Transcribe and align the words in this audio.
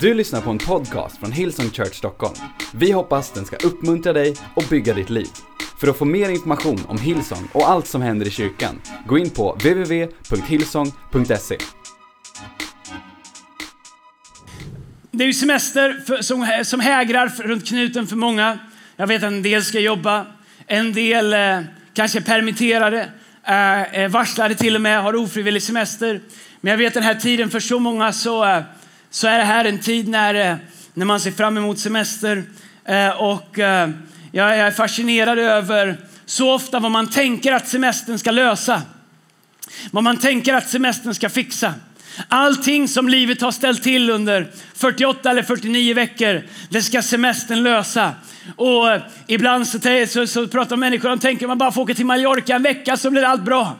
Du 0.00 0.14
lyssnar 0.14 0.40
på 0.40 0.50
en 0.50 0.58
podcast 0.58 1.18
från 1.18 1.32
Hillsong 1.32 1.70
Church 1.70 1.94
Stockholm. 1.94 2.34
Vi 2.74 2.92
hoppas 2.92 3.32
den 3.32 3.44
ska 3.44 3.56
uppmuntra 3.56 4.12
dig 4.12 4.34
och 4.54 4.64
bygga 4.70 4.94
ditt 4.94 5.10
liv. 5.10 5.26
För 5.80 5.88
att 5.88 5.98
få 5.98 6.04
mer 6.04 6.28
information 6.28 6.80
om 6.88 6.98
Hillsong 6.98 7.48
och 7.52 7.68
allt 7.68 7.86
som 7.86 8.02
händer 8.02 8.26
i 8.26 8.30
kyrkan, 8.30 8.80
gå 9.06 9.18
in 9.18 9.30
på 9.30 9.52
www.hillsong.se. 9.52 11.56
Det 15.10 15.24
är 15.24 15.26
ju 15.26 15.34
semester 15.34 16.02
för, 16.06 16.22
som, 16.22 16.64
som 16.64 16.80
hägrar 16.80 17.28
för, 17.28 17.42
runt 17.42 17.68
knuten 17.68 18.06
för 18.06 18.16
många. 18.16 18.58
Jag 18.96 19.06
vet 19.06 19.22
att 19.22 19.32
en 19.32 19.42
del 19.42 19.64
ska 19.64 19.80
jobba, 19.80 20.26
en 20.66 20.92
del 20.92 21.32
eh, 21.32 21.60
kanske 21.94 22.18
är 22.18 22.22
permitterade, 22.22 23.10
eh, 23.44 23.82
eh, 23.82 24.10
varslade 24.10 24.54
till 24.54 24.74
och 24.74 24.80
med, 24.80 25.02
har 25.02 25.16
ofrivillig 25.16 25.62
semester. 25.62 26.20
Men 26.60 26.70
jag 26.70 26.78
vet 26.78 26.94
den 26.94 27.02
här 27.02 27.14
tiden 27.14 27.50
för 27.50 27.60
så 27.60 27.78
många 27.78 28.12
så, 28.12 28.44
eh, 28.44 28.62
så 29.10 29.28
är 29.28 29.38
det 29.38 29.44
här 29.44 29.64
en 29.64 29.78
tid 29.78 30.08
när, 30.08 30.34
eh, 30.34 30.56
när 30.94 31.06
man 31.06 31.20
ser 31.20 31.30
fram 31.30 31.56
emot 31.56 31.78
semester. 31.78 32.44
Eh, 32.84 33.08
och 33.08 33.58
eh, 33.58 33.90
jag 34.32 34.56
är 34.56 34.70
fascinerad 34.70 35.38
över 35.38 35.96
så 36.26 36.54
ofta 36.54 36.80
vad 36.80 36.90
man 36.90 37.10
tänker 37.10 37.52
att 37.52 37.68
semestern 37.68 38.18
ska 38.18 38.30
lösa. 38.30 38.82
Vad 39.90 40.04
man 40.04 40.16
tänker 40.16 40.54
att 40.54 40.68
semestern 40.68 41.14
ska 41.14 41.28
fixa. 41.28 41.74
Allting 42.28 42.88
som 42.88 43.08
livet 43.08 43.40
har 43.40 43.52
ställt 43.52 43.82
till 43.82 44.10
under 44.10 44.50
48 44.74 45.30
eller 45.30 45.42
49 45.42 45.94
veckor, 45.94 46.42
det 46.68 46.82
ska 46.82 47.02
semestern 47.02 47.62
lösa. 47.62 48.12
Och 48.56 48.86
ibland 49.26 49.68
så, 49.68 49.78
så, 50.08 50.26
så 50.26 50.48
pratar 50.48 50.76
människor 50.76 51.12
om 51.12 51.18
tänker 51.18 51.46
man 51.46 51.58
bara 51.58 51.72
får 51.72 51.82
åka 51.82 51.94
till 51.94 52.06
Mallorca 52.06 52.54
en 52.54 52.62
vecka 52.62 52.96
så 52.96 53.10
blir 53.10 53.22
allt 53.22 53.42
bra. 53.42 53.76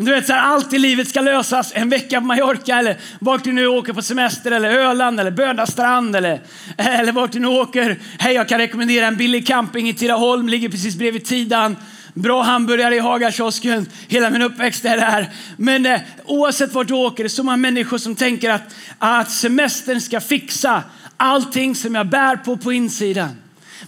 Men 0.00 0.06
du 0.06 0.12
vet, 0.12 0.26
så 0.26 0.32
här, 0.32 0.40
allt 0.40 0.72
i 0.72 0.78
livet 0.78 1.08
ska 1.08 1.20
lösas. 1.20 1.72
En 1.74 1.88
vecka 1.88 2.20
på 2.20 2.26
Mallorca 2.26 2.78
eller 2.78 2.96
vart 3.18 3.44
du 3.44 3.52
nu 3.52 3.66
åker 3.66 3.92
på 3.92 4.02
semester 4.02 4.50
eller 4.50 4.70
Öland 4.70 5.20
eller 5.20 5.30
Böda 5.30 5.66
strand 5.66 6.16
eller, 6.16 6.40
eller 6.76 7.12
vart 7.12 7.32
du 7.32 7.40
nu 7.40 7.46
åker. 7.46 7.98
Hej, 8.18 8.34
jag 8.34 8.48
kan 8.48 8.58
rekommendera 8.58 9.06
en 9.06 9.16
billig 9.16 9.46
camping 9.46 9.88
i 9.88 9.94
Tidaholm, 9.94 10.48
ligger 10.48 10.68
precis 10.68 10.96
bredvid 10.96 11.24
Tidan. 11.24 11.76
Bra 12.14 12.42
hamburgare 12.42 12.96
i 12.96 12.98
Hagakiosken. 12.98 13.86
Hela 14.08 14.30
min 14.30 14.42
uppväxt 14.42 14.84
är 14.84 14.96
där. 14.96 15.30
Men 15.56 15.86
eh, 15.86 16.00
oavsett 16.24 16.74
vart 16.74 16.88
du 16.88 16.94
åker, 16.94 17.24
det 17.24 17.26
är 17.26 17.28
så 17.28 17.42
många 17.42 17.56
människor 17.56 17.98
som 17.98 18.14
tänker 18.14 18.50
att, 18.50 18.74
att 18.98 19.30
semestern 19.30 20.00
ska 20.00 20.20
fixa 20.20 20.82
allting 21.16 21.74
som 21.74 21.94
jag 21.94 22.06
bär 22.06 22.36
på 22.36 22.56
på 22.56 22.72
insidan. 22.72 23.36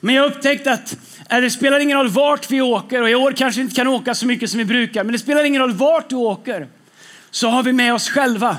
Men 0.00 0.14
jag 0.14 0.26
upptäckte 0.26 0.72
att 0.72 0.96
Äh, 1.32 1.40
det 1.40 1.50
spelar 1.50 1.80
ingen 1.80 1.98
roll 1.98 2.08
vart 2.08 2.50
vi 2.50 2.60
åker 2.60 3.02
och 3.02 3.10
i 3.10 3.14
år 3.14 3.32
kanske 3.32 3.60
vi 3.60 3.62
inte 3.62 3.76
kan 3.76 3.88
åka 3.88 4.14
så 4.14 4.26
mycket 4.26 4.50
som 4.50 4.58
vi 4.58 4.64
brukar. 4.64 5.04
Men 5.04 5.12
det 5.12 5.18
spelar 5.18 5.44
ingen 5.44 5.62
roll 5.62 5.72
vart 5.72 6.10
du 6.10 6.16
åker 6.16 6.68
så 7.30 7.48
har 7.48 7.62
vi 7.62 7.72
med 7.72 7.94
oss 7.94 8.08
själva. 8.08 8.56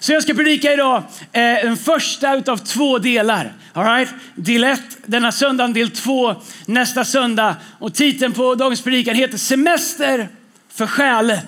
Så 0.00 0.12
jag 0.12 0.22
ska 0.22 0.34
predika 0.34 0.72
idag 0.72 1.02
eh, 1.32 1.42
den 1.42 1.76
första 1.76 2.36
utav 2.36 2.56
två 2.56 2.98
delar. 2.98 3.52
All 3.72 3.84
right? 3.84 4.08
Del 4.34 4.64
1 4.64 4.80
denna 5.06 5.32
söndag, 5.32 5.68
del 5.68 5.90
2 5.90 6.34
nästa 6.66 7.04
söndag. 7.04 7.56
Och 7.78 7.94
titeln 7.94 8.32
på 8.32 8.54
dagens 8.54 8.82
predikan 8.82 9.14
heter 9.14 9.38
Semester 9.38 10.28
för 10.72 10.86
själen. 10.86 11.38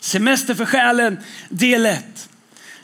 Semester 0.00 0.54
för 0.54 0.64
själen, 0.64 1.18
del 1.48 1.86
1. 1.86 2.28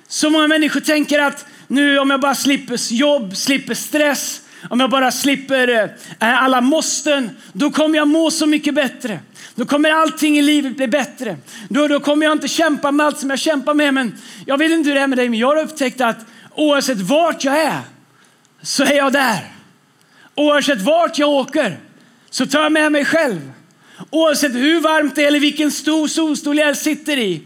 Så 0.09 0.31
många 0.31 0.49
människor 0.49 0.81
tänker 0.81 1.19
att 1.19 1.47
nu 1.69 1.99
om 1.99 2.11
jag 2.11 2.21
bara 2.21 2.35
slipper 2.35 2.93
jobb, 2.93 3.37
slipper 3.37 3.75
stress, 3.75 4.40
om 4.71 4.81
jag 4.81 4.91
bara 4.91 5.11
slipper 5.11 5.69
eh, 5.69 5.83
eh, 6.29 6.43
alla 6.43 6.61
måsten, 6.61 7.31
då 7.53 7.71
kommer 7.71 7.99
jag 7.99 8.09
må 8.09 8.31
så 8.31 8.47
mycket 8.47 8.75
bättre. 8.75 9.19
Då 9.55 9.65
kommer 9.65 9.91
allting 9.91 10.39
i 10.39 10.43
livet 10.43 10.77
bli 10.77 10.89
bättre. 10.89 11.37
Då, 11.69 11.89
då 11.89 12.01
kommer 12.01 12.27
jag 12.27 12.33
inte 12.33 12.49
kämpa 12.49 12.91
med 12.91 13.07
allt 13.07 13.19
som 13.19 13.31
jag 13.31 13.39
kämpar 13.39 13.75
med. 13.75 13.95
Men 13.95 14.15
jag 14.47 14.59
vet 14.59 14.71
inte 14.71 14.89
hur 14.89 14.95
det 14.95 15.03
är 15.03 15.07
med 15.07 15.19
dig, 15.19 15.29
men 15.29 15.39
jag 15.39 15.47
har 15.47 15.63
upptäckt 15.63 16.01
att 16.01 16.27
oavsett 16.55 16.99
vart 16.99 17.45
jag 17.45 17.63
är 17.63 17.81
så 18.63 18.85
är 18.85 18.97
jag 18.97 19.13
där. 19.13 19.53
Oavsett 20.35 20.81
vart 20.81 21.19
jag 21.19 21.29
åker 21.29 21.79
så 22.31 22.47
tar 22.47 22.63
jag 22.63 22.73
med 22.73 22.93
mig 22.93 23.05
själv. 23.05 23.53
Oavsett 24.11 24.55
hur 24.55 24.81
varmt 24.81 25.17
det 25.17 25.23
är 25.23 25.27
eller 25.27 25.41
vilken 25.41 25.71
stor 25.71 26.09
solstol 26.09 26.59
jag 26.59 26.77
sitter 26.77 27.17
i 27.17 27.43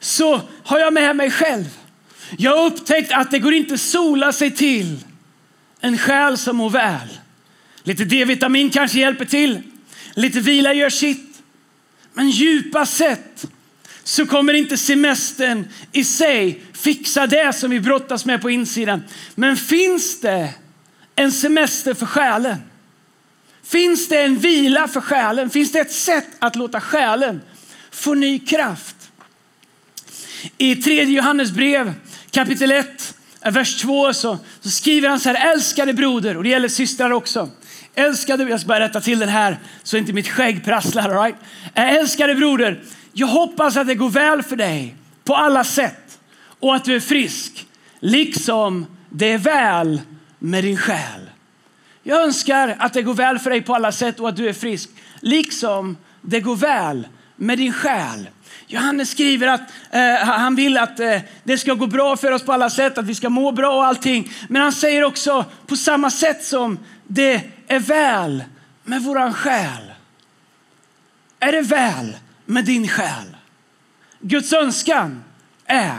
så 0.00 0.40
har 0.64 0.78
jag 0.78 0.92
med 0.92 1.16
mig 1.16 1.30
själv. 1.30 1.64
Jag 2.38 2.56
har 2.56 2.66
upptäckt 2.66 3.12
att 3.12 3.30
det 3.30 3.38
går 3.38 3.54
inte 3.54 3.74
att 3.74 3.80
sola 3.80 4.32
sig 4.32 4.50
till 4.50 4.98
en 5.82 5.98
själ 5.98 6.38
som 6.38 6.56
mår 6.56 6.70
väl. 6.70 7.08
Lite 7.82 8.04
D-vitamin 8.04 8.70
kanske 8.70 8.98
hjälper 8.98 9.24
till. 9.24 9.62
Lite 10.14 10.40
vila 10.40 10.72
gör 10.72 10.90
sitt. 10.90 11.42
Men 12.14 12.30
djupast 12.30 12.96
sett 12.96 13.46
så 14.04 14.26
kommer 14.26 14.52
inte 14.52 14.76
semestern 14.76 15.68
i 15.92 16.04
sig 16.04 16.62
fixa 16.72 17.26
det 17.26 17.52
som 17.52 17.70
vi 17.70 17.80
brottas 17.80 18.24
med 18.24 18.42
på 18.42 18.50
insidan. 18.50 19.02
Men 19.34 19.56
finns 19.56 20.20
det 20.20 20.54
en 21.16 21.32
semester 21.32 21.94
för 21.94 22.06
själen? 22.06 22.56
Finns 23.62 24.08
det 24.08 24.22
en 24.22 24.38
vila 24.38 24.88
för 24.88 25.00
själen? 25.00 25.50
Finns 25.50 25.72
det 25.72 25.78
ett 25.78 25.92
sätt 25.92 26.28
att 26.38 26.56
låta 26.56 26.80
själen 26.80 27.40
få 27.90 28.14
ny 28.14 28.38
kraft? 28.38 28.96
I 30.58 30.76
tredje 30.76 31.16
Johannes 31.16 31.50
brev 31.50 31.94
kapitel 32.30 32.72
1 32.72 33.14
vers 33.50 33.76
2 33.76 34.12
så, 34.12 34.38
så 34.60 34.70
skriver 34.70 35.08
han 35.08 35.20
så 35.20 35.28
här, 35.28 35.52
älskade 35.52 35.92
broder, 35.92 36.36
och 36.36 36.42
det 36.42 36.48
gäller 36.48 36.68
systrar 36.68 37.10
också. 37.10 37.50
Älskade, 37.94 38.44
jag 38.44 38.60
ska 38.60 38.68
bara 38.68 38.80
rätta 38.80 39.00
till 39.00 39.18
den 39.18 39.28
här 39.28 39.58
så 39.82 39.96
inte 39.96 40.12
mitt 40.12 40.28
skägg 40.28 40.64
prasslar. 40.64 41.10
All 41.10 41.22
right? 41.22 41.36
Äh, 41.74 41.94
älskade 41.94 42.34
broder, 42.34 42.82
jag 43.12 43.26
hoppas 43.26 43.76
att 43.76 43.86
det 43.86 43.94
går 43.94 44.10
väl 44.10 44.42
för 44.42 44.56
dig 44.56 44.96
på 45.24 45.34
alla 45.34 45.64
sätt 45.64 46.18
och 46.60 46.74
att 46.74 46.84
du 46.84 46.96
är 46.96 47.00
frisk, 47.00 47.66
liksom 48.00 48.86
det 49.10 49.32
är 49.32 49.38
väl 49.38 50.00
med 50.38 50.64
din 50.64 50.76
själ. 50.76 51.30
Jag 52.02 52.22
önskar 52.22 52.76
att 52.78 52.92
det 52.92 53.02
går 53.02 53.14
väl 53.14 53.38
för 53.38 53.50
dig 53.50 53.62
på 53.62 53.74
alla 53.74 53.92
sätt 53.92 54.20
och 54.20 54.28
att 54.28 54.36
du 54.36 54.48
är 54.48 54.52
frisk, 54.52 54.90
liksom 55.20 55.96
det 56.20 56.40
går 56.40 56.56
väl 56.56 57.06
med 57.42 57.58
din 57.58 57.72
själ. 57.72 58.28
Johannes 58.66 59.10
skriver 59.10 59.48
att 59.48 59.60
eh, 59.90 60.14
han 60.14 60.54
vill 60.54 60.78
att 60.78 61.00
eh, 61.00 61.20
det 61.44 61.58
ska 61.58 61.74
gå 61.74 61.86
bra 61.86 62.16
för 62.16 62.32
oss 62.32 62.42
på 62.42 62.52
alla 62.52 62.70
sätt, 62.70 62.98
att 62.98 63.04
vi 63.04 63.14
ska 63.14 63.28
må 63.28 63.52
bra 63.52 63.76
och 63.76 63.84
allting. 63.84 64.30
Men 64.48 64.62
han 64.62 64.72
säger 64.72 65.04
också 65.04 65.44
på 65.66 65.76
samma 65.76 66.10
sätt 66.10 66.44
som 66.44 66.78
det 67.06 67.42
är 67.66 67.80
väl 67.80 68.44
med 68.84 69.02
våran 69.02 69.34
själ. 69.34 69.92
Är 71.40 71.52
det 71.52 71.62
väl 71.62 72.16
med 72.46 72.64
din 72.64 72.88
själ? 72.88 73.36
Guds 74.20 74.52
önskan 74.52 75.24
är 75.66 75.98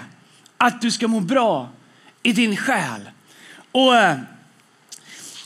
att 0.58 0.82
du 0.82 0.92
ska 0.92 1.08
må 1.08 1.20
bra 1.20 1.70
i 2.24 2.32
din 2.32 2.58
själ. 2.58 3.10
Och 3.72 3.96
eh, 3.96 4.18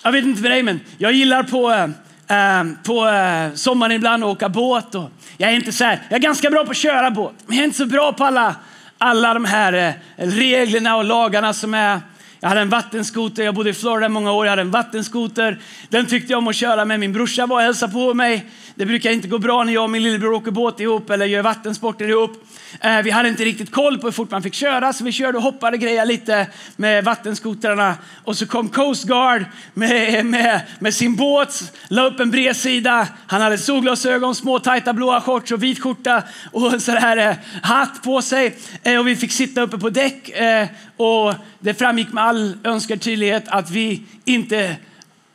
jag 0.03 0.12
vet 0.12 0.25
inte 0.25 0.41
för 0.41 0.50
dig, 0.50 0.64
men 0.64 0.79
jag 0.97 1.14
gillar 1.14 1.44
på 1.44 1.72
eh, 1.72 1.88
Ehm, 2.29 2.77
på 2.83 3.07
eh, 3.07 3.53
sommaren 3.53 3.91
ibland 3.91 4.23
och 4.23 4.29
åka 4.29 4.49
båt. 4.49 4.95
Och 4.95 5.09
jag 5.38 5.51
är 5.51 5.55
inte 5.55 5.71
så 5.71 5.83
här, 5.83 6.01
jag 6.09 6.17
är 6.17 6.21
ganska 6.21 6.49
bra 6.49 6.65
på 6.65 6.71
att 6.71 6.77
köra 6.77 7.11
båt, 7.11 7.33
men 7.45 7.55
jag 7.55 7.61
är 7.61 7.65
inte 7.65 7.77
så 7.77 7.85
bra 7.85 8.13
på 8.13 8.23
alla, 8.23 8.55
alla 8.97 9.33
de 9.33 9.45
här 9.45 9.73
eh, 9.73 9.93
reglerna 10.27 10.95
och 10.95 11.03
lagarna 11.03 11.53
som 11.53 11.73
är 11.73 11.99
jag 12.39 12.49
hade 12.49 12.61
en 12.61 12.69
vattenskoter, 12.69 13.43
jag 13.43 13.55
bodde 13.55 13.69
i 13.69 13.73
Florida 13.73 14.09
många 14.09 14.31
år, 14.31 14.45
jag 14.45 14.51
hade 14.51 14.61
en 14.61 14.71
vattenskoter. 14.71 15.59
Den 15.89 16.05
tyckte 16.05 16.33
jag 16.33 16.37
om 16.37 16.47
att 16.47 16.55
köra 16.55 16.85
med. 16.85 16.99
Min 16.99 17.13
brorsa 17.13 17.45
var 17.45 17.55
och 17.55 17.61
hälsade 17.61 17.93
på 17.93 18.13
mig. 18.13 18.45
Det 18.77 18.85
brukar 18.85 19.11
inte 19.11 19.27
gå 19.27 19.38
bra 19.38 19.63
när 19.63 19.73
jag 19.73 19.83
och 19.83 19.89
min 19.89 20.03
lillebror 20.03 20.33
åker 20.33 20.51
båt 20.51 20.79
ihop 20.79 21.09
eller 21.09 21.25
gör 21.25 21.41
vattensporter 21.41 22.09
ihop. 22.09 22.43
Eh, 22.81 23.01
vi 23.01 23.11
hade 23.11 23.29
inte 23.29 23.45
riktigt 23.45 23.71
koll 23.71 23.99
på 23.99 24.07
hur 24.07 24.11
fort 24.11 24.31
man 24.31 24.43
fick 24.43 24.53
köra 24.53 24.93
så 24.93 25.03
vi 25.03 25.11
körde 25.11 25.38
och 25.38 25.43
hoppade 25.43 25.77
grejer 25.77 26.05
lite 26.05 26.47
med 26.75 27.03
vattenskotrarna. 27.03 27.95
Och 28.23 28.37
så 28.37 28.47
kom 28.47 28.69
Coast 28.69 29.03
Guard 29.03 29.45
med, 29.73 30.25
med, 30.25 30.61
med 30.79 30.93
sin 30.93 31.16
båt, 31.16 31.73
la 31.87 32.05
upp 32.05 32.19
en 32.19 32.31
bredsida. 32.31 33.07
Han 33.27 33.41
hade 33.41 33.57
solglasögon, 33.57 34.35
små 34.35 34.59
tajta 34.59 34.93
blåa 34.93 35.21
shorts 35.21 35.51
och 35.51 35.63
vit 35.63 35.83
skjorta 35.83 36.23
och 36.51 36.73
en 36.73 36.81
sån 36.81 36.97
här 36.97 37.17
eh, 37.17 37.35
hatt 37.61 38.03
på 38.03 38.21
sig. 38.21 38.57
Eh, 38.83 38.99
och 38.99 39.07
vi 39.07 39.16
fick 39.16 39.31
sitta 39.31 39.61
uppe 39.61 39.77
på 39.77 39.89
däck 39.89 40.29
eh, 40.29 40.67
och 40.97 41.33
det 41.59 41.73
framgick 41.73 42.13
med 42.13 42.23
all 42.23 42.57
önskad 42.63 43.01
tydlighet 43.01 43.43
att 43.47 43.72
vi 43.72 44.03
inte 44.25 44.75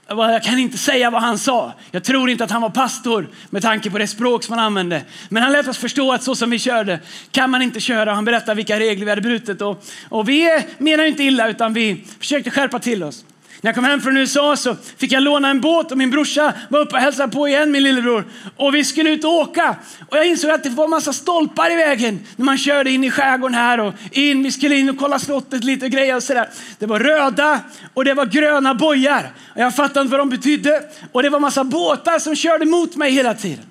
jag 0.09 0.43
kan 0.43 0.59
inte 0.59 0.79
säga 0.79 1.11
vad 1.11 1.23
han 1.23 1.39
sa. 1.39 1.73
Jag 1.91 2.05
tror 2.05 2.31
inte 2.31 2.45
att 2.45 2.51
han 2.51 2.63
var 2.63 2.71
pastor 2.71 3.29
med 3.51 3.63
tanke 3.63 3.91
på 3.91 3.99
det 3.99 4.07
språk 4.07 4.45
som 4.45 4.59
han 4.59 4.67
använde. 4.67 5.03
Men 5.29 5.43
han 5.43 5.53
lät 5.53 5.69
oss 5.69 5.79
förstå 5.79 6.13
att 6.13 6.23
så 6.23 6.35
som 6.35 6.51
vi 6.51 6.59
körde 6.59 7.01
kan 7.31 7.51
man 7.51 7.63
inte 7.63 7.81
köra. 7.81 8.15
Han 8.15 8.25
berättade 8.25 8.55
vilka 8.55 8.81
regler 8.81 9.05
vi 9.05 9.11
hade 9.11 9.23
brutit. 9.23 9.63
Och, 9.63 9.85
och 10.09 10.29
vi 10.29 10.65
menar 10.79 11.05
inte 11.05 11.23
illa 11.23 11.49
utan 11.49 11.73
vi 11.73 12.05
försökte 12.19 12.51
skärpa 12.51 12.79
till 12.79 13.03
oss. 13.03 13.25
När 13.63 13.69
jag 13.69 13.75
kom 13.75 13.85
hem 13.85 14.01
från 14.01 14.17
USA 14.17 14.57
så 14.57 14.77
fick 14.97 15.13
jag 15.13 15.23
låna 15.23 15.51
en 15.51 15.61
båt 15.61 15.93
och 15.93 15.99
min 15.99 16.11
brorsa 16.11 16.53
var 16.69 16.81
uppe 16.81 16.97
och 16.97 17.03
hälsade 17.03 17.33
på 17.33 17.49
igen, 17.49 17.71
min 17.71 17.83
lillebror. 17.83 18.25
Och 18.57 18.75
vi 18.75 18.85
skulle 18.85 19.11
ut 19.11 19.25
och 19.25 19.31
åka. 19.31 19.77
Och 20.09 20.17
jag 20.17 20.27
insåg 20.27 20.51
att 20.51 20.63
det 20.63 20.71
var 20.71 20.85
en 20.85 20.91
massa 20.91 21.13
stolpar 21.13 21.73
i 21.73 21.77
vägen 21.77 22.21
när 22.37 22.45
man 22.45 22.59
körde 22.59 22.91
in 22.91 23.05
i 23.05 23.11
skärgården 23.11 23.55
här 23.55 23.81
och 23.81 23.95
in. 24.11 24.43
Vi 24.43 24.53
skulle 24.53 24.75
in 24.77 24.91
och 24.91 24.99
kolla 24.99 25.19
slottet 25.19 25.65
lite 25.65 25.85
och 25.85 25.91
grejer 25.91 26.17
och 26.17 26.23
sådär. 26.23 26.49
Det 26.79 26.87
var 26.87 27.01
röda 27.01 27.61
och 27.95 28.05
det 28.05 28.15
var 28.15 28.27
gröna 28.27 28.75
bojar. 28.75 29.33
Och 29.55 29.61
jag 29.61 29.77
fattade 29.77 30.01
inte 30.01 30.11
vad 30.11 30.21
de 30.21 30.31
betydde. 30.31 30.83
Och 31.13 31.23
det 31.23 31.31
var 31.31 31.41
massa 31.41 31.65
båtar 31.65 32.19
som 32.19 32.37
körde 32.37 32.65
mot 32.65 32.97
mig 32.97 33.13
hela 33.13 33.35
tiden. 33.35 33.65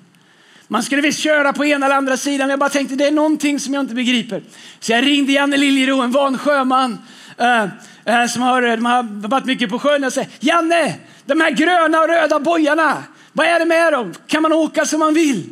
Man 0.68 0.82
skulle 0.82 1.02
visst 1.02 1.18
köra 1.18 1.52
på 1.52 1.64
ena 1.64 1.86
eller 1.86 1.96
andra 1.96 2.16
sidan. 2.16 2.50
Jag 2.50 2.58
bara 2.58 2.70
tänkte 2.70 2.96
det 2.96 3.06
är 3.06 3.10
någonting 3.12 3.60
som 3.60 3.74
jag 3.74 3.80
inte 3.80 3.94
begriper. 3.94 4.42
Så 4.80 4.92
jag 4.92 5.06
ringde 5.06 5.32
Janne 5.32 5.56
Liljero, 5.56 6.00
en 6.00 6.10
van 6.10 6.38
sjöman 6.38 6.98
Eh, 7.38 7.62
eh, 8.04 8.26
som 8.26 8.42
har, 8.42 8.62
de 8.62 8.86
har 8.86 9.28
varit 9.28 9.44
mycket 9.44 9.70
på 9.70 9.78
sjön 9.78 10.04
och 10.04 10.12
säger 10.12 10.30
Janne, 10.40 10.94
de 11.24 11.40
här 11.40 11.50
gröna 11.50 12.00
och 12.00 12.08
röda 12.08 12.40
bojarna, 12.40 13.02
vad 13.32 13.46
är 13.46 13.58
det 13.58 13.64
med 13.64 13.92
dem? 13.92 14.14
Kan 14.26 14.42
man 14.42 14.52
åka 14.52 14.84
som 14.84 14.98
man 14.98 15.14
vill? 15.14 15.48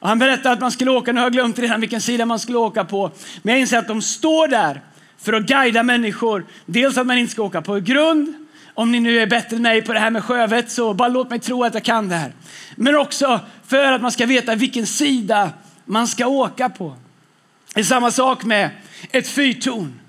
Och 0.00 0.08
han 0.08 0.18
berättade 0.18 0.50
att 0.50 0.60
man 0.60 0.70
skulle 0.70 0.90
åka, 0.90 1.12
nu 1.12 1.20
har 1.20 1.26
jag 1.26 1.32
glömt 1.32 1.58
redan 1.58 1.80
vilken 1.80 2.00
sida 2.00 2.26
man 2.26 2.38
skulle 2.38 2.58
åka 2.58 2.84
på, 2.84 3.10
men 3.42 3.54
jag 3.54 3.60
inser 3.60 3.78
att 3.78 3.88
de 3.88 4.02
står 4.02 4.48
där 4.48 4.82
för 5.18 5.32
att 5.32 5.42
guida 5.42 5.82
människor. 5.82 6.46
Dels 6.66 6.98
att 6.98 7.06
man 7.06 7.18
inte 7.18 7.32
ska 7.32 7.42
åka 7.42 7.62
på 7.62 7.74
grund, 7.74 8.34
om 8.74 8.92
ni 8.92 9.00
nu 9.00 9.20
är 9.20 9.26
bättre 9.26 9.56
än 9.56 9.62
mig 9.62 9.82
på 9.82 9.92
det 9.92 9.98
här 9.98 10.10
med 10.10 10.24
sjövett 10.24 10.70
så 10.70 10.94
bara 10.94 11.08
låt 11.08 11.30
mig 11.30 11.38
tro 11.38 11.64
att 11.64 11.74
jag 11.74 11.82
kan 11.82 12.08
det 12.08 12.14
här. 12.14 12.32
Men 12.76 12.96
också 12.96 13.40
för 13.66 13.92
att 13.92 14.02
man 14.02 14.12
ska 14.12 14.26
veta 14.26 14.54
vilken 14.54 14.86
sida 14.86 15.50
man 15.84 16.08
ska 16.08 16.26
åka 16.26 16.68
på. 16.68 16.96
Det 17.74 17.80
är 17.80 17.84
samma 17.84 18.10
sak 18.10 18.44
med 18.44 18.70
ett 19.10 19.28
fyrtorn. 19.28 20.00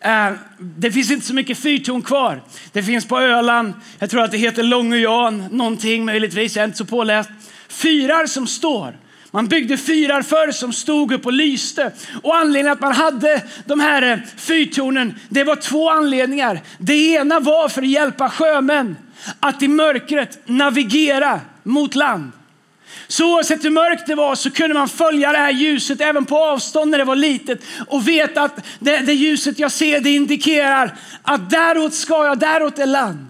Eh, 0.00 0.32
det 0.58 0.92
finns 0.92 1.10
inte 1.10 1.26
så 1.26 1.34
mycket 1.34 1.58
fyrtorn 1.58 2.02
kvar. 2.02 2.42
Det 2.72 2.82
finns 2.82 3.08
på 3.08 3.18
Öland, 3.18 3.72
jag 3.98 4.10
tror 4.10 4.22
att 4.22 4.30
det 4.30 4.38
heter 4.38 4.62
Långejan 4.62 5.48
någonting 5.50 6.04
möjligtvis, 6.04 6.56
jag 6.56 6.62
är 6.62 6.66
inte 6.66 6.78
så 6.78 6.84
påläst. 6.84 7.30
Fyrar 7.68 8.26
som 8.26 8.46
står. 8.46 8.96
Man 9.30 9.46
byggde 9.46 9.76
fyrar 9.76 10.22
förr 10.22 10.52
som 10.52 10.72
stod 10.72 11.12
upp 11.12 11.26
och 11.26 11.32
lyste. 11.32 11.92
Och 12.22 12.36
anledningen 12.36 12.72
att 12.72 12.80
man 12.80 12.92
hade 12.92 13.42
de 13.64 13.80
här 13.80 14.12
eh, 14.12 14.18
fyrtornen, 14.36 15.14
det 15.28 15.44
var 15.44 15.56
två 15.56 15.90
anledningar. 15.90 16.60
Det 16.78 17.12
ena 17.12 17.40
var 17.40 17.68
för 17.68 17.82
att 17.82 17.88
hjälpa 17.88 18.30
sjömän 18.30 18.96
att 19.40 19.62
i 19.62 19.68
mörkret 19.68 20.38
navigera 20.44 21.40
mot 21.62 21.94
land. 21.94 22.32
Så 23.08 23.34
oavsett 23.34 23.64
hur 23.64 23.70
mörkt 23.70 24.06
det 24.06 24.14
var 24.14 24.34
så 24.34 24.50
kunde 24.50 24.74
man 24.74 24.88
följa 24.88 25.32
det 25.32 25.38
här 25.38 25.50
ljuset 25.50 26.00
även 26.00 26.24
på 26.24 26.38
avstånd 26.38 26.90
när 26.90 26.98
det 26.98 27.04
var 27.04 27.16
litet 27.16 27.60
och 27.88 28.08
veta 28.08 28.42
att 28.42 28.66
det, 28.78 28.96
det 28.98 29.12
ljuset 29.12 29.58
jag 29.58 29.72
ser 29.72 30.00
det 30.00 30.10
indikerar 30.10 30.98
att 31.22 31.50
däråt 31.50 31.94
ska 31.94 32.26
jag, 32.26 32.38
däråt 32.38 32.78
är 32.78 32.86
land. 32.86 33.26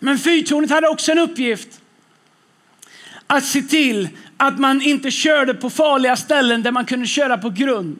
Men 0.00 0.18
fyrtornet 0.18 0.70
hade 0.70 0.88
också 0.88 1.12
en 1.12 1.18
uppgift 1.18 1.68
att 3.26 3.44
se 3.44 3.62
till 3.62 4.08
att 4.36 4.58
man 4.58 4.82
inte 4.82 5.10
körde 5.10 5.54
på 5.54 5.70
farliga 5.70 6.16
ställen 6.16 6.62
där 6.62 6.72
man 6.72 6.86
kunde 6.86 7.06
köra 7.06 7.38
på 7.38 7.50
grund. 7.50 7.98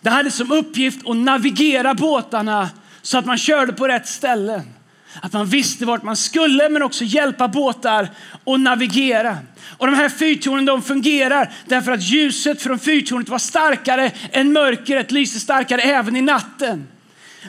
Det 0.00 0.10
hade 0.10 0.30
som 0.30 0.52
uppgift 0.52 1.08
att 1.08 1.16
navigera 1.16 1.94
båtarna 1.94 2.68
så 3.02 3.18
att 3.18 3.26
man 3.26 3.38
körde 3.38 3.72
på 3.72 3.88
rätt 3.88 4.08
ställen. 4.08 4.62
Att 5.22 5.32
man 5.32 5.46
visste 5.46 5.86
vart 5.86 6.02
man 6.02 6.16
skulle 6.16 6.68
men 6.68 6.82
också 6.82 7.04
hjälpa 7.04 7.48
båtar 7.48 8.08
att 8.46 8.60
navigera. 8.60 9.38
Och 9.78 9.86
de 9.86 9.96
här 9.96 10.08
fyrtornen 10.08 10.64
de 10.64 10.82
fungerar 10.82 11.52
därför 11.66 11.92
att 11.92 12.02
ljuset 12.02 12.62
från 12.62 12.78
fyrtornet 12.78 13.28
var 13.28 13.38
starkare 13.38 14.10
än 14.32 14.52
mörkret, 14.52 15.10
lyste 15.10 15.40
starkare 15.40 15.82
även 15.82 16.16
i 16.16 16.22
natten. 16.22 16.88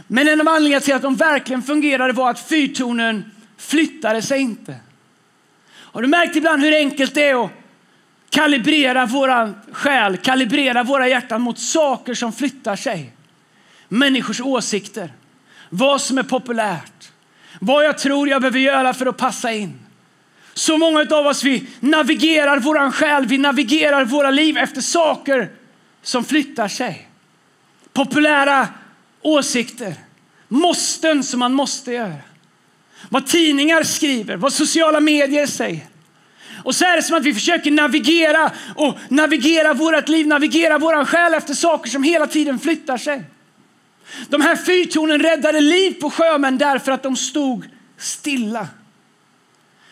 Men 0.08 0.28
en 0.28 0.42
av 0.42 0.48
anledningarna 0.48 0.82
till 0.82 0.94
att 0.94 1.02
de 1.02 1.16
verkligen 1.16 1.62
fungerade 1.62 2.14
var 2.14 2.30
att 2.30 2.50
fyrtornen 2.50 3.32
flyttade 3.58 4.22
sig 4.22 4.42
inte. 4.42 4.76
Har 5.72 6.02
du 6.02 6.08
märkt 6.08 6.36
ibland 6.36 6.64
hur 6.64 6.74
enkelt 6.74 7.14
det 7.14 7.30
är 7.30 7.46
att 7.46 7.52
kalibrera 8.30 9.06
vår 9.06 9.54
själ, 9.74 10.18
kalibrera 10.18 10.84
våra 10.84 11.08
hjärtan 11.08 11.42
mot 11.42 11.60
saker 11.60 12.14
som 12.14 12.34
flyttar 12.34 12.76
sig? 12.76 13.14
Människors 13.88 14.42
åsikter, 14.42 15.14
vad 15.70 16.02
som 16.02 16.18
är 16.18 16.24
populärt, 16.24 17.09
vad 17.60 17.86
jag 17.86 17.98
tror 17.98 18.30
jag 18.30 18.42
behöver 18.42 18.60
göra 18.60 18.94
för 18.94 19.06
att 19.06 19.18
passa 19.18 19.54
in. 19.54 19.80
Så 20.54 20.78
många 20.78 21.08
av 21.12 21.28
oss 21.28 21.44
vi 21.44 21.68
navigerar 21.80 22.60
vår 22.60 22.92
själ, 22.92 23.26
vi 23.26 23.38
navigerar 23.38 24.06
våra 24.06 24.32
liv 24.32 24.58
efter 24.58 24.82
saker 24.82 25.50
som 26.02 26.24
flyttar 26.24 26.68
sig. 26.68 27.08
Populära 27.94 28.68
åsikter, 29.22 29.96
måsten 30.48 31.24
som 31.24 31.40
man 31.40 31.54
måste 31.54 31.92
göra. 31.92 32.14
Vad 33.10 33.28
tidningar 33.28 33.84
skriver, 33.84 34.36
vad 34.36 34.54
sociala 34.54 35.00
medier 35.00 35.46
säger. 35.46 35.82
Och 36.64 36.76
så 36.76 36.86
är 36.86 36.96
det 36.96 37.04
som 37.04 37.18
att 37.18 37.24
vi 37.24 37.34
försöker 37.34 37.72
navigera 37.72 38.52
och 38.76 38.98
navigera 39.10 39.74
vårt 39.74 40.10
liv, 40.10 40.28
navigera 40.28 40.78
vår 40.78 41.06
själ 41.06 41.34
efter 41.34 41.54
saker 41.54 41.90
som 41.90 42.04
hela 42.04 42.28
tiden 42.28 42.60
flyttar 42.60 42.98
sig. 42.98 43.24
De 44.30 44.42
här 44.42 44.56
fyrtornen 44.56 45.20
räddade 45.20 45.62
liv 45.62 45.92
på 46.02 46.10
sjömän 46.10 46.58
därför 46.58 46.92
att 46.92 47.04
de 47.04 47.16
stod 47.16 47.66
stilla. 47.98 48.68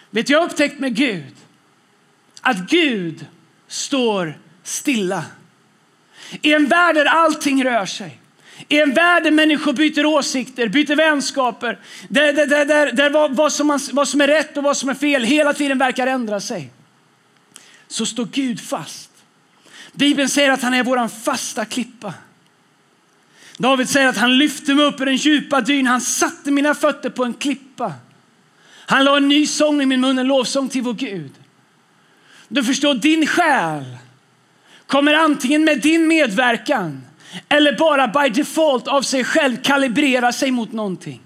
Vet 0.10 0.30
jag 0.30 0.44
upptäckt 0.44 0.80
med 0.80 0.96
Gud 0.96 1.36
att 2.42 2.58
Gud 2.58 3.26
står 3.68 4.40
stilla. 4.64 5.26
I 6.42 6.54
en 6.54 6.66
värld 6.66 6.96
där 6.96 7.06
allting 7.06 7.64
rör 7.64 7.86
sig. 7.86 8.20
I 8.68 8.80
en 8.80 8.94
värld 8.94 9.24
där 9.24 9.32
människor 9.32 9.74
byter 9.74 10.06
åsikter, 10.06 10.68
byter 10.68 10.96
vänskaper, 10.96 11.80
där, 12.10 12.34
där, 12.34 12.48
där, 12.48 12.66
där, 12.66 12.92
där 12.92 13.10
vad, 13.10 13.36
vad, 13.36 13.54
som 13.54 13.68
man, 13.68 13.80
vad 13.92 14.08
som 14.08 14.22
är 14.22 14.28
rätt 14.28 14.58
och 14.58 14.64
vad 14.64 14.78
som 14.78 14.90
är 14.90 14.94
fel 14.94 15.24
hela 15.24 15.54
tiden 15.54 15.78
verkar 15.78 16.08
ändra 16.08 16.40
sig, 16.40 16.72
så 17.88 18.06
står 18.06 18.26
Gud 18.26 18.62
fast. 18.62 19.12
Bibeln 19.92 20.30
säger 20.30 20.52
att 20.52 20.62
han 20.62 20.74
är 20.74 20.84
vår 20.84 21.08
fasta 21.08 21.66
klippa. 21.66 22.14
David 23.58 23.90
säger 23.90 24.08
att 24.08 24.18
han 24.18 24.38
lyfte 24.38 24.74
mig 24.74 24.86
upp 24.86 25.02
ur 25.02 25.06
den 25.06 25.16
djupa 25.16 25.62
dyn, 25.62 25.88
han 25.88 26.02
satte 26.02 26.52
mina 26.52 26.76
fötter 26.76 27.10
på 27.10 27.26
en 27.26 27.34
klippa. 27.34 27.94
Han 28.86 29.04
la 29.04 29.18
en 29.18 29.28
ny 29.28 29.48
sång 29.48 29.82
i 29.82 29.86
min 29.86 30.02
mun, 30.02 30.20
en 30.20 30.28
lovsång 30.28 30.70
till 30.70 30.82
vår 30.82 30.94
Gud. 30.94 31.32
Du 32.48 32.64
förstår, 32.64 32.96
din 32.96 33.28
själ 33.28 33.98
kommer 34.88 35.14
antingen 35.14 35.64
med 35.64 35.82
din 35.82 36.08
medverkan 36.08 37.02
eller 37.50 37.78
bara 37.78 38.08
by 38.08 38.30
default 38.30 38.88
av 38.88 39.02
sig 39.02 39.24
själv 39.24 39.62
kalibrera 39.62 40.32
sig 40.32 40.52
mot 40.52 40.72
någonting. 40.72 41.22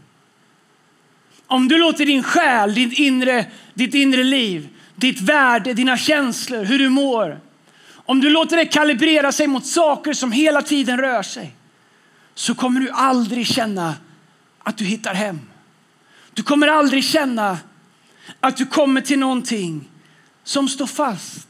Om 1.47 1.67
du 1.67 1.77
låter 1.77 2.05
din 2.05 2.23
själ, 2.23 2.73
ditt 2.73 2.99
inre, 2.99 3.45
ditt 3.73 3.93
inre 3.93 4.23
liv, 4.23 4.69
ditt 4.95 5.21
värde, 5.21 5.73
dina 5.73 5.97
känslor, 5.97 6.63
hur 6.63 6.79
du 6.79 6.89
mår. 6.89 7.39
Om 7.93 8.21
du 8.21 8.29
låter 8.29 8.57
det 8.57 8.65
kalibrera 8.65 9.31
sig 9.31 9.47
mot 9.47 9.65
saker 9.65 10.13
som 10.13 10.31
hela 10.31 10.61
tiden 10.61 10.97
rör 10.97 11.23
sig 11.23 11.55
så 12.35 12.55
kommer 12.55 12.79
du 12.79 12.89
aldrig 12.89 13.47
känna 13.47 13.95
att 14.63 14.77
du 14.77 14.85
hittar 14.85 15.13
hem. 15.13 15.39
Du 16.33 16.43
kommer 16.43 16.67
aldrig 16.67 17.03
känna 17.03 17.57
att 18.39 18.57
du 18.57 18.65
kommer 18.65 19.01
till 19.01 19.19
någonting 19.19 19.89
som 20.43 20.67
står 20.67 20.87
fast. 20.87 21.47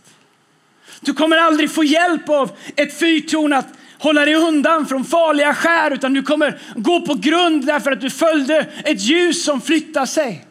Du 1.00 1.14
kommer 1.14 1.38
aldrig 1.38 1.72
få 1.72 1.84
hjälp 1.84 2.30
av 2.30 2.52
ett 2.76 3.00
fyrtorn 3.00 3.54
att 3.54 3.68
hålla 3.98 4.26
dig 4.26 4.36
undan 4.36 4.86
från 4.86 5.06
farliga 5.06 5.54
skär 5.54 5.92
utan 5.92 6.14
du 6.14 6.24
kommer 6.24 6.60
gå 6.76 7.02
på 7.06 7.14
grund 7.14 7.66
därför 7.66 7.92
att 7.92 8.02
du 8.02 8.10
följde 8.10 8.60
ett 8.84 9.02
ljus 9.02 9.46
som 9.46 9.62
flyttar 9.62 10.06
sig. 10.06 10.46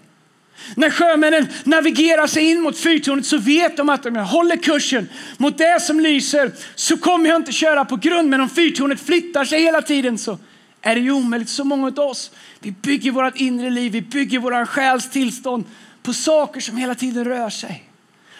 När 0.75 0.91
sjömännen 0.91 1.49
navigerar 1.65 2.27
sig 2.27 2.51
in 2.51 2.61
mot 2.61 2.79
fyrtornet 2.79 3.27
så 3.27 3.39
vet 3.39 3.77
de 3.77 3.89
att 3.89 4.07
om 4.07 4.17
jag 4.17 4.25
håller 4.25 4.57
kursen 4.57 5.09
mot 5.37 5.59
det 5.59 5.83
som 5.83 6.01
lyser 6.01 6.53
så 6.75 6.97
kommer 6.97 7.29
jag 7.29 7.37
inte 7.37 7.53
köra 7.53 7.85
på 7.85 7.97
grund. 7.97 8.29
Men 8.29 8.41
om 8.41 8.49
fyrtornet 8.49 9.01
flyttar 9.01 9.45
sig 9.45 9.63
hela 9.63 9.83
tiden 9.83 10.19
så 10.19 10.39
är 10.83 10.95
det 10.95 11.01
ju 11.01 11.11
omöjligt. 11.11 11.49
Så 11.49 11.65
många 11.65 11.87
av 11.87 11.99
oss, 11.99 12.31
vi 12.61 12.73
bygger 12.73 13.11
vårt 13.11 13.37
inre 13.37 13.71
liv, 13.71 13.93
vi 13.93 14.03
bygger 14.03 14.39
vår 14.39 14.67
själs 14.67 15.11
tillstånd 15.11 15.65
på 16.03 16.13
saker 16.13 16.61
som 16.61 16.77
hela 16.77 16.95
tiden 16.95 17.25
rör 17.25 17.51
sig. 17.51 17.85